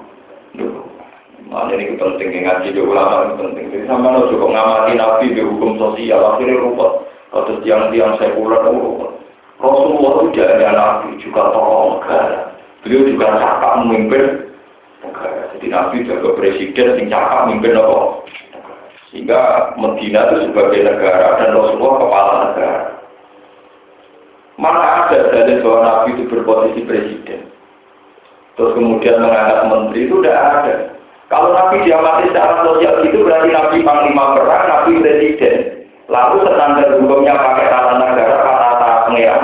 [1.53, 3.65] Mana ini penting ngaji di ulama ini penting.
[3.69, 7.05] Jadi sama lo juga ngamati nabi di hukum sosial akhirnya rumput.
[7.29, 9.21] Atau tiang-tiang sekuler rumput.
[9.61, 12.57] Rasulullah itu jadi nabi juga tokoh negara.
[12.81, 14.23] Beliau juga cakap memimpin
[15.05, 15.41] negara.
[15.53, 18.25] Jadi nabi juga presiden yang cakap memimpin nopo.
[19.13, 19.41] Sehingga
[19.77, 22.81] Medina itu sebagai negara dan Rasulullah kepala negara.
[24.57, 27.53] Mana ada dari seorang nabi itu berposisi presiden?
[28.53, 30.92] terus kemudian mengangkat menteri itu tidak ada.
[31.33, 35.57] Kalau Nabi diamati secara sosial itu berarti Nabi Panglima Perang, Nabi Presiden.
[36.05, 39.43] Lalu standar hukumnya pakai tata negara, tata pengeran.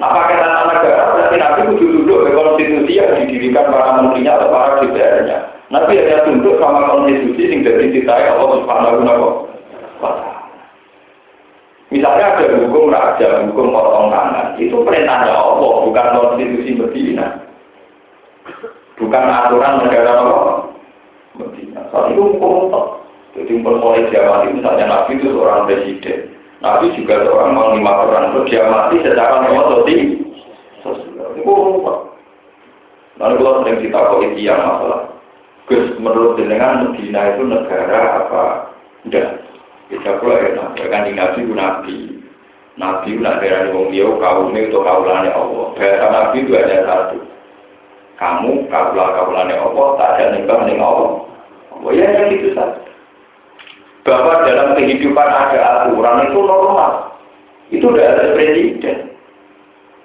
[0.00, 4.48] Nah pakai tata negara berarti Nabi kudu duduk ke konstitusi yang didirikan para menterinya atau
[4.48, 5.38] para DPR-nya.
[5.68, 10.10] Nabi hanya tunduk sama konstitusi yang dari ditai Allah Subhanahu wa
[11.92, 17.44] Misalnya ada hukum raja, hukum potong tangan, itu perintahnya Allah, bukan konstitusi Medina.
[18.98, 20.70] Bukan aturan negara Allah.
[21.34, 21.82] Medina.
[21.90, 23.02] Saat itu hukum.
[23.34, 26.30] Jadi mulai zaman misalnya Nabi itu seorang presiden.
[26.62, 28.24] Nabi juga seorang panglima perang.
[28.30, 29.42] Terus dia mati secara.
[30.84, 31.28] Sosial.
[31.34, 32.14] Itu hukum
[33.14, 35.02] Lalu kalau sering kita kok yang masalah.
[35.64, 38.44] Gus, menurut jenengan Medina itu negara apa?
[39.06, 39.40] Enggak.
[39.88, 41.96] Bisa pula ya, kan nabi itu nabi.
[42.74, 45.66] Nabi itu nak dari wong dia kaumnya itu kaulannya Allah.
[45.78, 47.18] Bahasa nabi itu ada satu.
[48.14, 51.10] Kamu kaulah kaulannya Allah, tak ada nikah dengan Allah.
[51.82, 52.78] Oh ya, ya gitu saja.
[54.06, 56.92] Bahwa dalam kehidupan ada aturan itu normal.
[57.72, 58.96] Itu tidak ada presiden.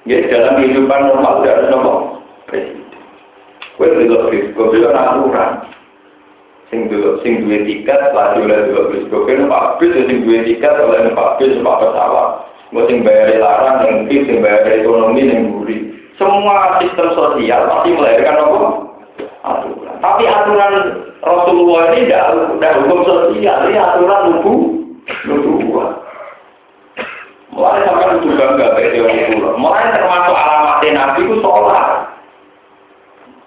[0.10, 1.98] Ya, dalam kehidupan normal tidak ada normal
[2.50, 2.88] presiden.
[3.78, 5.70] Gue belum, gue belum aturan
[6.70, 10.74] sing dulu sing duwe tiket lagi oleh dulu bis koken pak bis sing duwe tiket
[10.78, 15.50] oleh pak bis pak pesawat mau sing bayar larang yang bis sing bayar ekonomi yang
[15.50, 15.89] buri
[16.20, 18.58] semua sistem sosial pasti melahirkan apa
[19.48, 20.74] aturan tapi aturan
[21.24, 22.24] Rasulullah ini tidak
[22.60, 24.54] tidak hukum sosial ini aturan lubu
[25.26, 25.80] lubu
[27.56, 31.88] mulai sampai lubu bangga teori mulai termasuk alamatnya Nabi itu sholat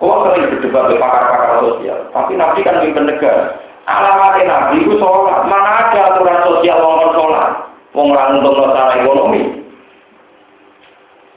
[0.02, 3.54] Kau sering berdebat dengan pakar-pakar sosial, tapi Nabi kan mimpin negara.
[3.86, 5.46] Alamatnya Nabi itu sholat.
[5.46, 7.70] Mana ada aturan sosial wong sholat?
[7.94, 9.61] Wong orang untuk secara ekonomi.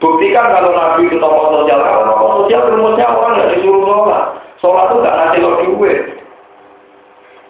[0.06, 4.24] Buktikan kalau Nabi itu tokoh sosial, kalau tokoh sosial rumusnya orang nggak disuruh sholat.
[4.62, 6.00] Sholat itu nggak ngasih lo duit.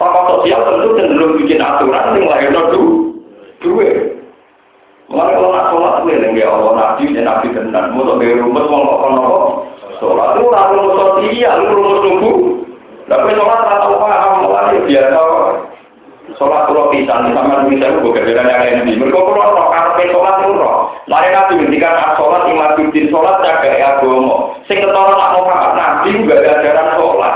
[0.01, 2.63] Tokoh sosial tentu cenderung bikin aturan yang lahir lo
[3.61, 3.97] duit.
[5.07, 7.95] Mulai kalau nak sholat, gue yang Allah Nabi, ya Nabi benar.
[7.95, 9.41] Mau sampai rumus, mau ngomong
[10.01, 12.37] Sholat itu rumus sosial, rumus tubuh.
[13.07, 15.21] Tapi sholat tak tahu paham, mulai biasa.
[16.35, 18.99] Sholat pulau pisan sama bisa gue kerjaan yang lain di.
[18.99, 20.91] Mereka pulau roh karpe sholat itu roh.
[21.07, 24.59] Mari nabi ngendikan sholat imam bidin sholat jaga ya gomo.
[24.67, 27.35] Sing ketara nak mau pakat nabi juga ada ajaran sholat.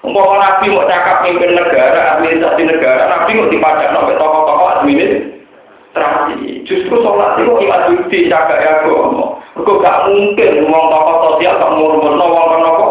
[0.00, 6.64] Umpama nabi mau cakap pimpin negara, administrasi negara, nabi mau dipajak sampai tokoh-tokoh administrasi.
[6.64, 9.44] Justru sholat itu imam bidin jaga ya gomo.
[9.52, 12.86] Mereka gak mungkin uang tokoh sosial murmur no uang kenapa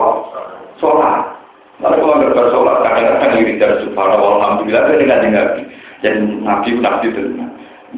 [0.78, 1.31] sholat.
[1.82, 5.62] Lalu kalau nggak bersolat, kadang-kadang iri dari subhanallah, alhamdulillah, saya dengan nabi.
[6.06, 7.22] Jadi nabi nabi itu.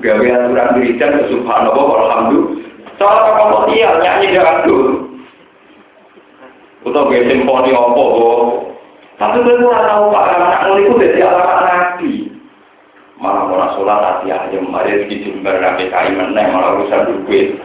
[0.01, 2.51] Gawe aturan wiridan ke subhanallah, alhamdulillah.
[2.95, 4.93] Soal tokoh sosial, nyanyi dengan dulu.
[6.84, 8.05] Atau gue simponi opo,
[9.15, 12.13] tapi gue kurang tahu pak, anak mulai itu dari alamat nabi.
[13.23, 17.55] Malah mau sholat hati aja, mari di jember nabi kain meneng, malah urusan duit.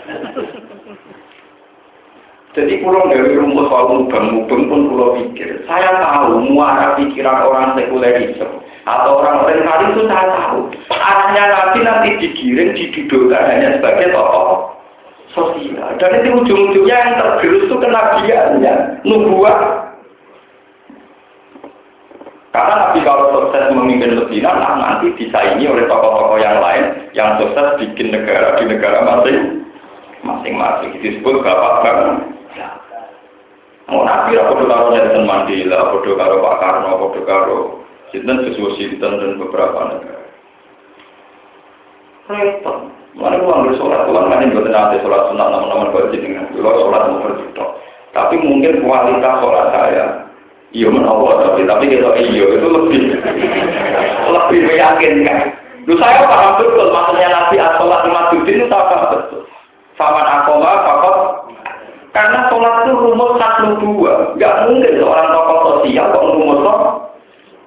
[2.58, 5.62] Jadi pulau dari rumus soal mubeng-mubeng pun pulau pikir.
[5.70, 8.50] Saya tahu muara pikiran orang sekulerisme
[8.82, 10.66] atau orang orientalis itu saya tahu.
[10.90, 14.74] Arahnya nanti nanti digiring, didudukkan hanya sebagai tokoh
[15.30, 15.86] sosial.
[16.02, 18.74] Dan itu ujung-ujungnya yang tergerus itu kenabiannya,
[19.06, 19.58] nubuah.
[22.50, 27.78] Karena Nabi kalau sukses memimpin Medina, nah nanti disaingi oleh tokoh-tokoh yang lain yang sukses
[27.78, 29.62] bikin negara di negara masing
[30.26, 30.98] masing-masing.
[30.98, 32.37] Disebut bapak bangun.
[33.88, 37.58] Mau nabi lah bodoh karo Nelson Mandela, bodoh karo Pak Karno, bodoh karo
[38.12, 40.28] Sinten sesuai Sinten dan beberapa negara.
[42.28, 42.76] Repot.
[43.16, 46.76] Mana gua ambil sholat, gua nggak nih buat nanti sholat sunat gua jadi dengan gua
[46.76, 47.66] sholat mau berjuta.
[48.12, 50.06] Tapi mungkin kualitas sholat saya,
[50.76, 53.02] iya menawar tapi tapi kita iya itu lebih
[54.28, 55.56] lebih meyakinkan.
[55.88, 59.42] Lu saya paham betul maksudnya Nabi Asolat Imaduddin itu paham betul.
[59.96, 61.16] Faman akola fakot
[62.18, 64.34] karena sholat itu rumus satu dua.
[64.42, 66.78] Gak mungkin seorang tokoh sosial kok rumus kok.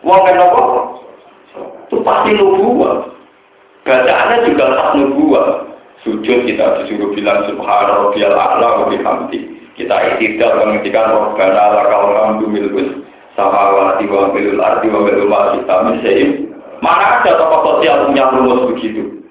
[0.03, 0.61] Wong kan apa?
[1.87, 2.95] Itu pasti nubuah.
[3.87, 5.47] Bacaannya juga satu nubuah.
[6.03, 9.39] Sujud kita disuruh bilang subhana rabbiyal a'la wa bihamdi.
[9.79, 13.07] Kita iktidal menghentikan robbana lakal hamdu milkus
[13.39, 15.97] samawati wa milul ardi wa milul kita min
[16.83, 19.23] Mana ada tokoh sosial punya rumus begitu?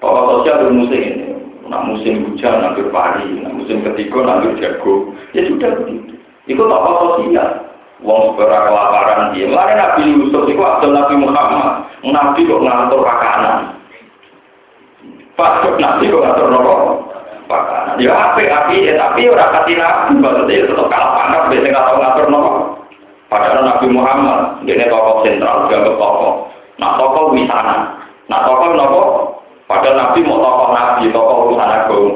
[0.00, 1.26] Tokoh sosial rumusnya ini.
[1.66, 5.10] Nah musim hujan nanti padi, nah musim ketiga nanti jago.
[5.34, 6.14] Ya sudah begitu.
[6.46, 7.66] Itu tokoh sosial.
[8.04, 9.48] Wong seberang kelaparan dia.
[9.48, 11.88] Mulai Nabi Yusuf itu Abdul Nabi Muhammad.
[12.04, 13.56] Nabi kok ngatur makanan.
[15.34, 16.74] Pak Nabi kok ngatur nopo?
[17.48, 17.96] Makanan.
[17.98, 20.12] Ya api api ya tapi orang kasih Nabi.
[20.20, 21.42] Maksudnya tetap kalah panas.
[21.48, 22.50] Biasanya nggak tahu ngatur nopo.
[23.26, 24.38] Padahal Nabi Muhammad
[24.68, 26.32] dia tokoh sentral, dianggap tokoh.
[26.78, 27.76] Nah tokoh wisana.
[28.28, 29.02] Nah tokoh nopo?
[29.66, 32.06] Padahal Nabi mau tokoh Nabi, tokoh urusan agung.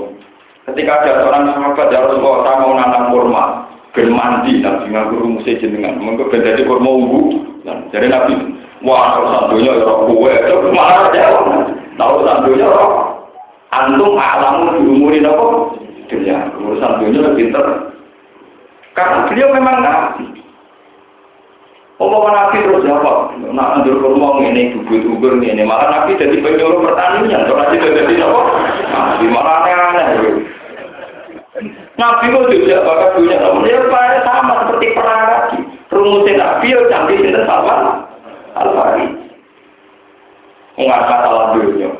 [0.70, 3.44] Ketika ada seorang sahabat ya Rasulullah, saya mau nanam kurma,
[3.90, 7.42] ben mandi, Nabi nganggur rumusnya jenengan, mengko ben dadi kurma ungu.
[7.66, 8.38] Dan jadi Nabi,
[8.86, 11.26] wah urusan dunia ya roh kue, itu marah ya.
[11.98, 13.18] Nah urusan dunia roh,
[13.74, 15.46] antum alamu diumurin apa?
[16.06, 17.66] Dunia, urusan dunia lebih pinter.
[18.94, 20.29] Karena beliau memang Nabi.
[22.00, 26.80] Omong Nabi terus jawab, nak anjur ngomong ini bubut ubur ini, malah Nabi jadi penyuruh
[26.80, 28.40] pertanian, kalau Nabi jadi apa?
[28.88, 30.08] Nabi malah aneh-aneh.
[32.00, 33.84] Nabi itu juga bakal dunia, namun ya
[34.24, 35.58] sama seperti perang lagi.
[35.92, 38.08] Rumusnya Nabi ya canggih itu sama
[38.56, 39.06] Al-Fari.
[40.80, 41.90] Enggak masalah dunia.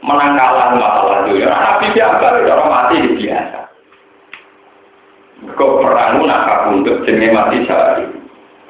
[0.00, 1.52] Menang kalah masalah dunia.
[1.52, 3.60] Nabi biasa, orang mati biasa.
[5.60, 8.19] Kau perang nak kabundut jenis mati sehari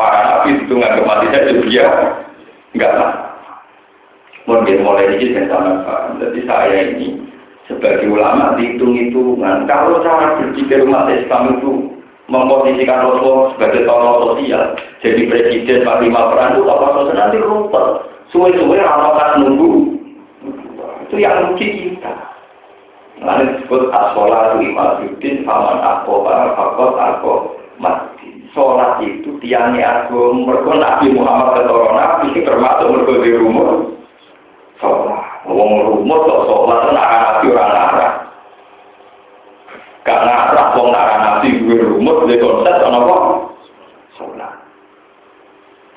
[0.01, 1.29] para nabi itu nggak mati
[1.69, 2.17] dia
[2.73, 3.13] nggak lah.
[4.49, 6.17] Mungkin mulai ini saya sama paham.
[6.17, 7.21] Jadi saya ini
[7.69, 9.69] sebagai ulama dihitung-hitungan.
[9.69, 11.93] Kalau cara berpikir umat Islam itu
[12.33, 14.75] memposisikan Rasulullah sebagai tokoh sosial,
[15.05, 17.87] jadi presiden panglima perang itu tokoh sosial nanti rumput.
[18.33, 20.01] Suwe-suwe rapat nunggu.
[21.07, 22.15] Itu yang rugi kita.
[23.21, 27.33] Lalu disebut asola imaduddin faman akoba fakot ako
[27.77, 28.10] mati
[28.55, 30.35] sholat itu tiangnya aku.
[30.35, 33.69] Mereka Nabi Muhammad ketoro Nabi termasuk mereka di rumah.
[34.83, 35.25] Sholat.
[35.47, 38.09] Ngomong rumah kok sholat itu nara Nabi orang nara
[40.01, 43.17] gak nara wong nara Nabi gue rumah di konsep apa?
[44.17, 44.55] Sholat.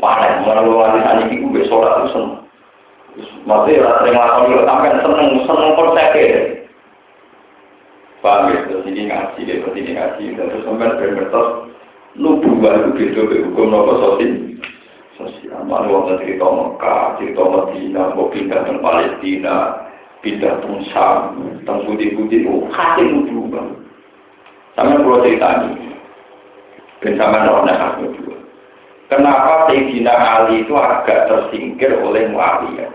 [0.04, 2.42] Mana mana lu ngasih tanya ibu gue sholat itu seneng.
[3.46, 6.42] Masih orang sering lakukan itu sampai seneng seneng konsepnya.
[8.24, 11.48] Paham ya, terus ini ngaji, terus ini ngaji, terus sampai berbentuk
[12.14, 14.34] nubuah itu beda be hukum nopo sosial
[15.18, 19.58] sosial mana wong cerita Mekah cerita Madinah mau pindah ke Palestina
[20.22, 23.66] pindah ke Sam teng putih-putih itu hasil nubuah
[24.78, 25.94] sama kalau cerita ini
[27.02, 28.44] ben sama nak nubuah
[29.14, 32.90] Kenapa Sayyidina Ali itu agak tersingkir oleh Muawiyah?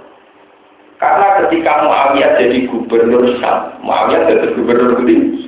[0.99, 5.47] Karena ketika Muawiyah jadi gubernur Syam, Muawiyah jadi gubernur di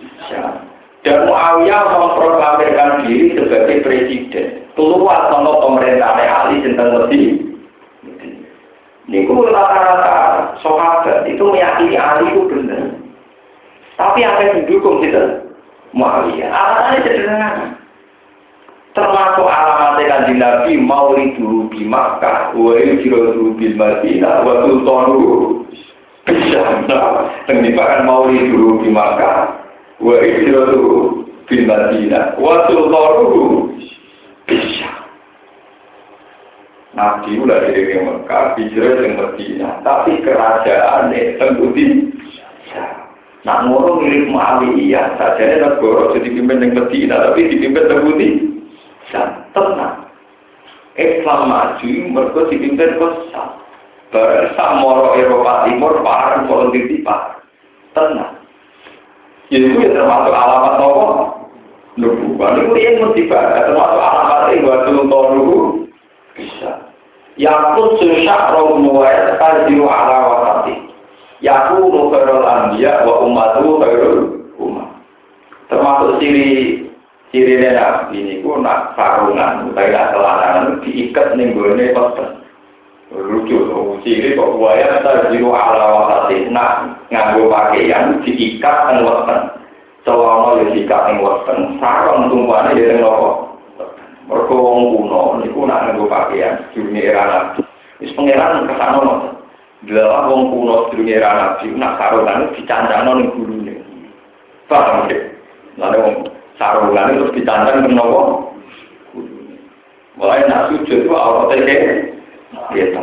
[7.10, 7.50] Medina.
[9.10, 12.94] Ini rata-rata sahabat itu meyakini Ali itu benar.
[13.98, 15.50] Tapi apa yang didukung itu?
[15.90, 16.46] Muawiyah.
[16.46, 17.50] Alasannya sederhana.
[18.94, 25.62] Termasuk alamat kanjeng Nabi maulidu di Makkah, wa yujrodu bil Madinah, wa sultanu
[26.26, 26.86] bisa.
[27.46, 29.62] Tenggak kan maulidu di Makkah,
[30.02, 33.70] wa yujrodu bil Madinah, wa sultanu
[34.46, 34.90] bisa.
[36.90, 42.10] Nabi udah dari Mekah, hijrah ke Medina, tapi kerajaan tentu di
[43.40, 48.60] Nah, ngono mirip Muawiyah, saja ini negara jadi pimpin yang Medina, tapi dipimpin.
[49.08, 50.12] Dan tenang.
[51.00, 53.56] Islam maju, mereka dipimpin kosa.
[54.12, 57.40] Bersama Eropa Timur, parah, di parah.
[57.96, 58.44] Tenang.
[59.48, 61.06] Itu ya termasuk alamat apa?
[61.96, 62.60] Nubuah.
[62.60, 65.89] Itu yang mesti termasuk alamat yang buat dulu
[66.40, 66.90] bisa.
[67.36, 70.74] Yakut susah roh muwayat tajiru ala wakati.
[71.40, 74.18] Yaku khairul anbiya wa ummatu khairul
[74.60, 74.88] umat.
[75.72, 76.84] Termasuk ciri
[77.30, 82.28] ciri nabi ini ku nak sarungan, kayak celana diikat ning gone peten.
[83.10, 89.40] Lucu tuh, ciri kok buaya kita jiru ala wakati nak nganggo pakaian diikat dan weten.
[90.06, 93.49] Selama ya diikat yang weten, sarung tumpuannya jadi nopo.
[94.30, 97.66] Mereka wong kuno, niku nak nganggo pakaian, dunia era nabi.
[97.98, 99.32] Wis pangeran ke sana ngoten.
[99.90, 103.74] Dalam wong kuno sedurunge era nabi, nak sarungan dicancangno ning gurune.
[104.70, 105.18] Paham ya?
[105.82, 106.16] Lalu wong
[106.62, 108.54] sarungan terus dicancang ke nopo?
[110.14, 111.90] Mulai nak sujud itu awalnya kayak
[112.70, 113.02] gitu.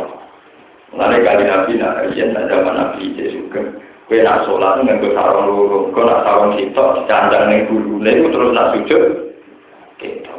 [0.96, 3.68] Mulai kali nabi, nak nak zaman nabi juga.
[4.08, 8.54] Kue nak sholat nggak sarung lurung, kue nak sarung sitok, dicancang ning gurune, itu terus
[8.56, 9.04] nak sujud.
[10.00, 10.37] Gitu.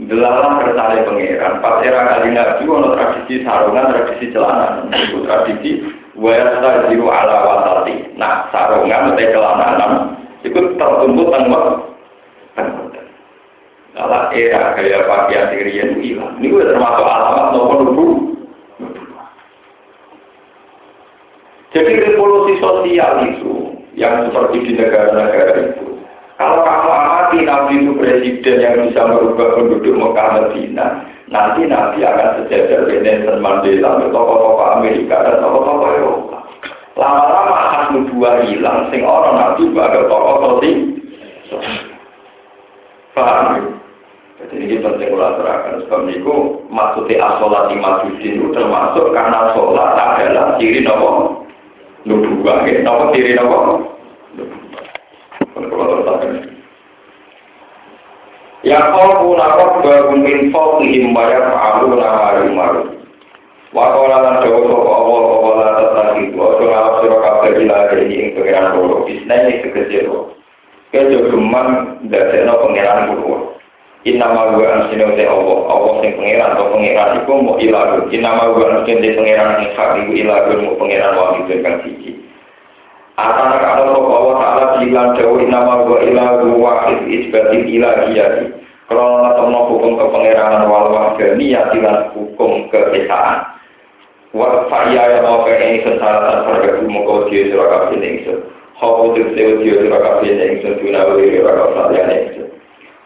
[0.00, 5.70] Dalam kersane pangeran, pas era kali nabi, tradisi sarungan, tradisi celana, itu tradisi
[6.16, 8.16] wasa jiru ala wasati.
[8.16, 9.86] Nah, sarungan atau celana,
[10.40, 11.60] itu tertuntut tanpa
[13.92, 16.40] Kalau era gaya pakaian Syrian itu hilang.
[16.40, 18.06] Ini udah termasuk alamat maupun nubu.
[21.76, 25.92] Jadi revolusi sosial itu yang seperti di negara-negara itu
[26.40, 26.64] kalau
[27.42, 30.86] kamu amati Nabi itu presiden yang bisa merubah penduduk Mekah Medina,
[31.28, 36.38] nanti Nabi akan sejajar dengan Nelson Mandela, tokoh-tokoh Amerika dan tokoh-tokoh Eropa.
[36.92, 40.70] Lama-lama akan nubuah hilang, sing orang Nabi ada tokoh seperti
[43.12, 43.46] paham?
[44.42, 45.86] Jadi ini penting ulah terangkan.
[45.86, 46.34] Sebab itu
[46.66, 51.46] maksudnya asolat majudin itu termasuk karena sholat adalah ciri nopo?
[52.02, 53.92] Nubuah, nopo ciri nopo
[58.62, 62.94] Ya kau punakot bagun min fokihim bayar fa'alu nama maru.
[63.74, 66.36] Wa kola lan jawa sopa Allah kola tentang itu.
[66.38, 68.78] Ojo ngalap siro kabel ila ini ing pengiran.
[69.08, 70.06] Bisna ini kekecil.
[70.94, 71.66] Kejo geman
[72.06, 73.58] dadekno pengiran bolo.
[74.06, 75.58] Inna ma gua ansine uti Allah.
[75.66, 78.02] Allah sing pengiran atau pengiran iku mau ilagun.
[78.14, 82.12] Inna ma gua ansine pengiran ing hak iku ilagun mau pengiran wangi kang siji.
[83.16, 89.92] Atana kalau Allah ta'ala bilang jauh nama gua ilahu wahid isbati ilahiyati Kalau ngetemu hukum
[89.94, 93.46] kepengerangan wal wahdani ya tilan hukum keesaan
[94.32, 98.38] Wa fa'ya ya mau kayak ini sesaratan bergabung muka dia suraka bin ingsun
[98.80, 102.48] Hawu tiksewa dia suraka bin ingsun Duna wiri suraka salian ingsun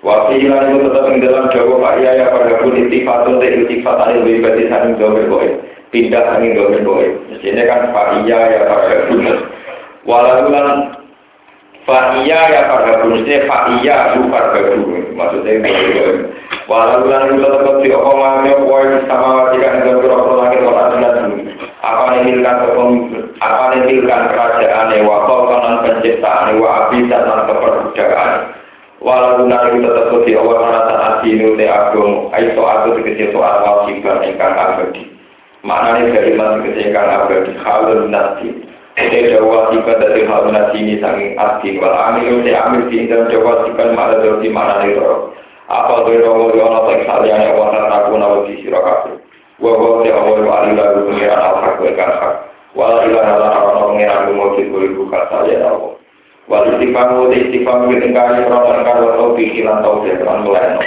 [0.06, 4.62] Wa fi'ilan itu tetap yang dalam jauh fa'ya ya bergabung intifatun te intifatan ilmi bati
[4.70, 5.50] saning domir boy
[5.90, 9.22] Pindah saning domir boy Mestinya kan fa'ya ya bergabung
[10.06, 10.46] Walau
[11.86, 14.82] lan Fa'iyya ya farhabu Maksudnya fa'iyya lu farhabu
[15.14, 16.06] Maksudnya itu
[16.66, 21.30] Walau lan itu tetap di apa mami Apa sama wajikan Dengan berapa langit Wala dan
[21.78, 22.56] Apa nimilkan
[23.38, 28.30] Apa nimilkan kerajaan Wa kanan penciptaan Wa abis dan keperbudakan
[28.98, 34.26] Walau lan itu tetap di apa Karena adinu te agung Aiso aku dikecil soal wajiban
[34.26, 35.06] Ingkang abadi.
[35.62, 38.50] Maknanya dari masih kecil Ingkang abadi Halun nasi
[38.96, 43.68] ini jawa tiba dari hal ini sangi arti wal amil si amil si dan jawa
[43.68, 44.80] tiba mana dari mana
[45.66, 49.18] apa tuh romo di orang tak salian yang warna aku nawa di sirakafu
[49.58, 51.78] wawa si awal wa alila pengiran al hak
[52.78, 55.98] wala nala orang pengiran cikul ibu kata ya nawa
[56.46, 60.78] wal istiqamu di istiqamu di tingkari orang tengkar wa tau pikiran tau teman mulai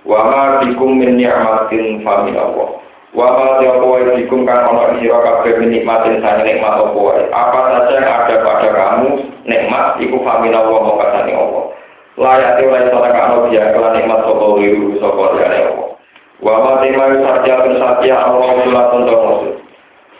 [0.00, 2.80] Wa ma bikum min ni'matin fa min Allah.
[3.10, 7.26] Wa ma tiapa bikum kang ana ing sira kabeh nikmatin sang nikmat wae.
[7.34, 9.08] Apa saja yang ada pada kamu
[9.50, 11.64] nikmat iku fa min Allah mongko sane Allah.
[12.14, 15.88] Layak ora iso nekakno dia kelan nikmat sapa wiru sapa liyane Allah.
[16.38, 19.54] Wa ma tema satya satya Allah sulatun maksud.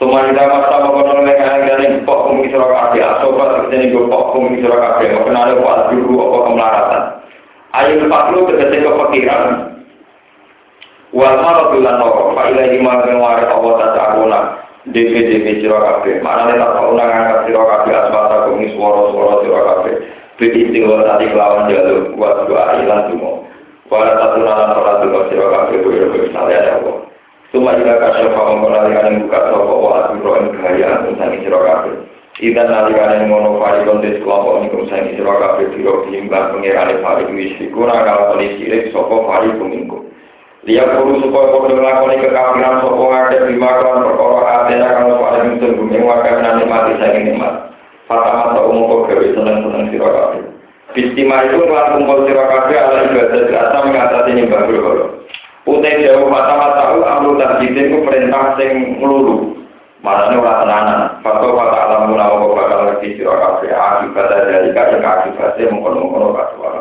[0.01, 4.59] Sumanda masa mengkonon mereka yang dari pok kumi sira kabeh asobat ini go pok kumi
[4.59, 7.03] sira kabeh mengenal apa dulu apa kemelaratan.
[7.71, 9.43] Ayo faklu tegese kepikiran.
[11.11, 12.62] Wal maradu lan noro fa ila
[13.03, 14.41] kang waris Allah ta'ala
[14.89, 16.24] DP sira kabeh.
[16.24, 19.95] Manane tak kok unang angkat sira kabeh asmata kumi swara-swara sira kabeh.
[20.41, 23.45] Tadi kelawan jalur buat doa ilan tumo.
[23.93, 26.97] Wala satu nalan ora tumo sira kabeh kuwi misalnya Allah.
[27.51, 31.95] Tuma jika kasih faham penalikan buka sopo wa asmiro yang kehayaan unsangi siro kabeh.
[32.41, 37.27] Idan nalikan yang ngono fari kontes kelompok ini unsangi siro kabeh biro bimbang pengirani fari
[37.28, 40.10] wisriku nakal kondisi sirik sopo fari peminggu.
[40.61, 45.73] Lihat guru supaya kau melakoni kekafiran sopo ngade bima kelan perkara atena kalau pada musuh
[45.73, 47.73] bumi wakil nanti mati saya nikmat.
[48.05, 50.45] Fatama tak umum kau gawe seneng-seneng siro kabeh.
[50.93, 55.07] Bistima itu kelan kumpul siro kabeh ala ibadah dirasa mengatasi nyembah berkoro.
[55.65, 59.65] Utai jauh mata-mata u amru tarjidin ku perintah sing ngelulu.
[60.05, 61.01] Maknanya ora tenanan.
[61.24, 66.81] Fato fata alam munawa kok bakal ngerti sira kabeh akibat dari kaya akibatnya mengkono-kono kasuara.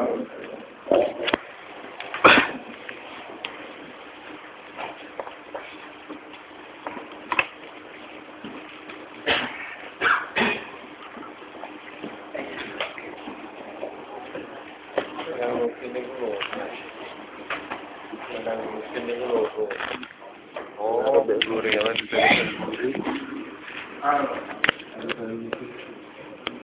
[15.39, 16.39] Yang mungkin itu yang mungkin itu logo.
[20.79, 21.83] Oh, duri ya,
[22.73, 22.93] duri.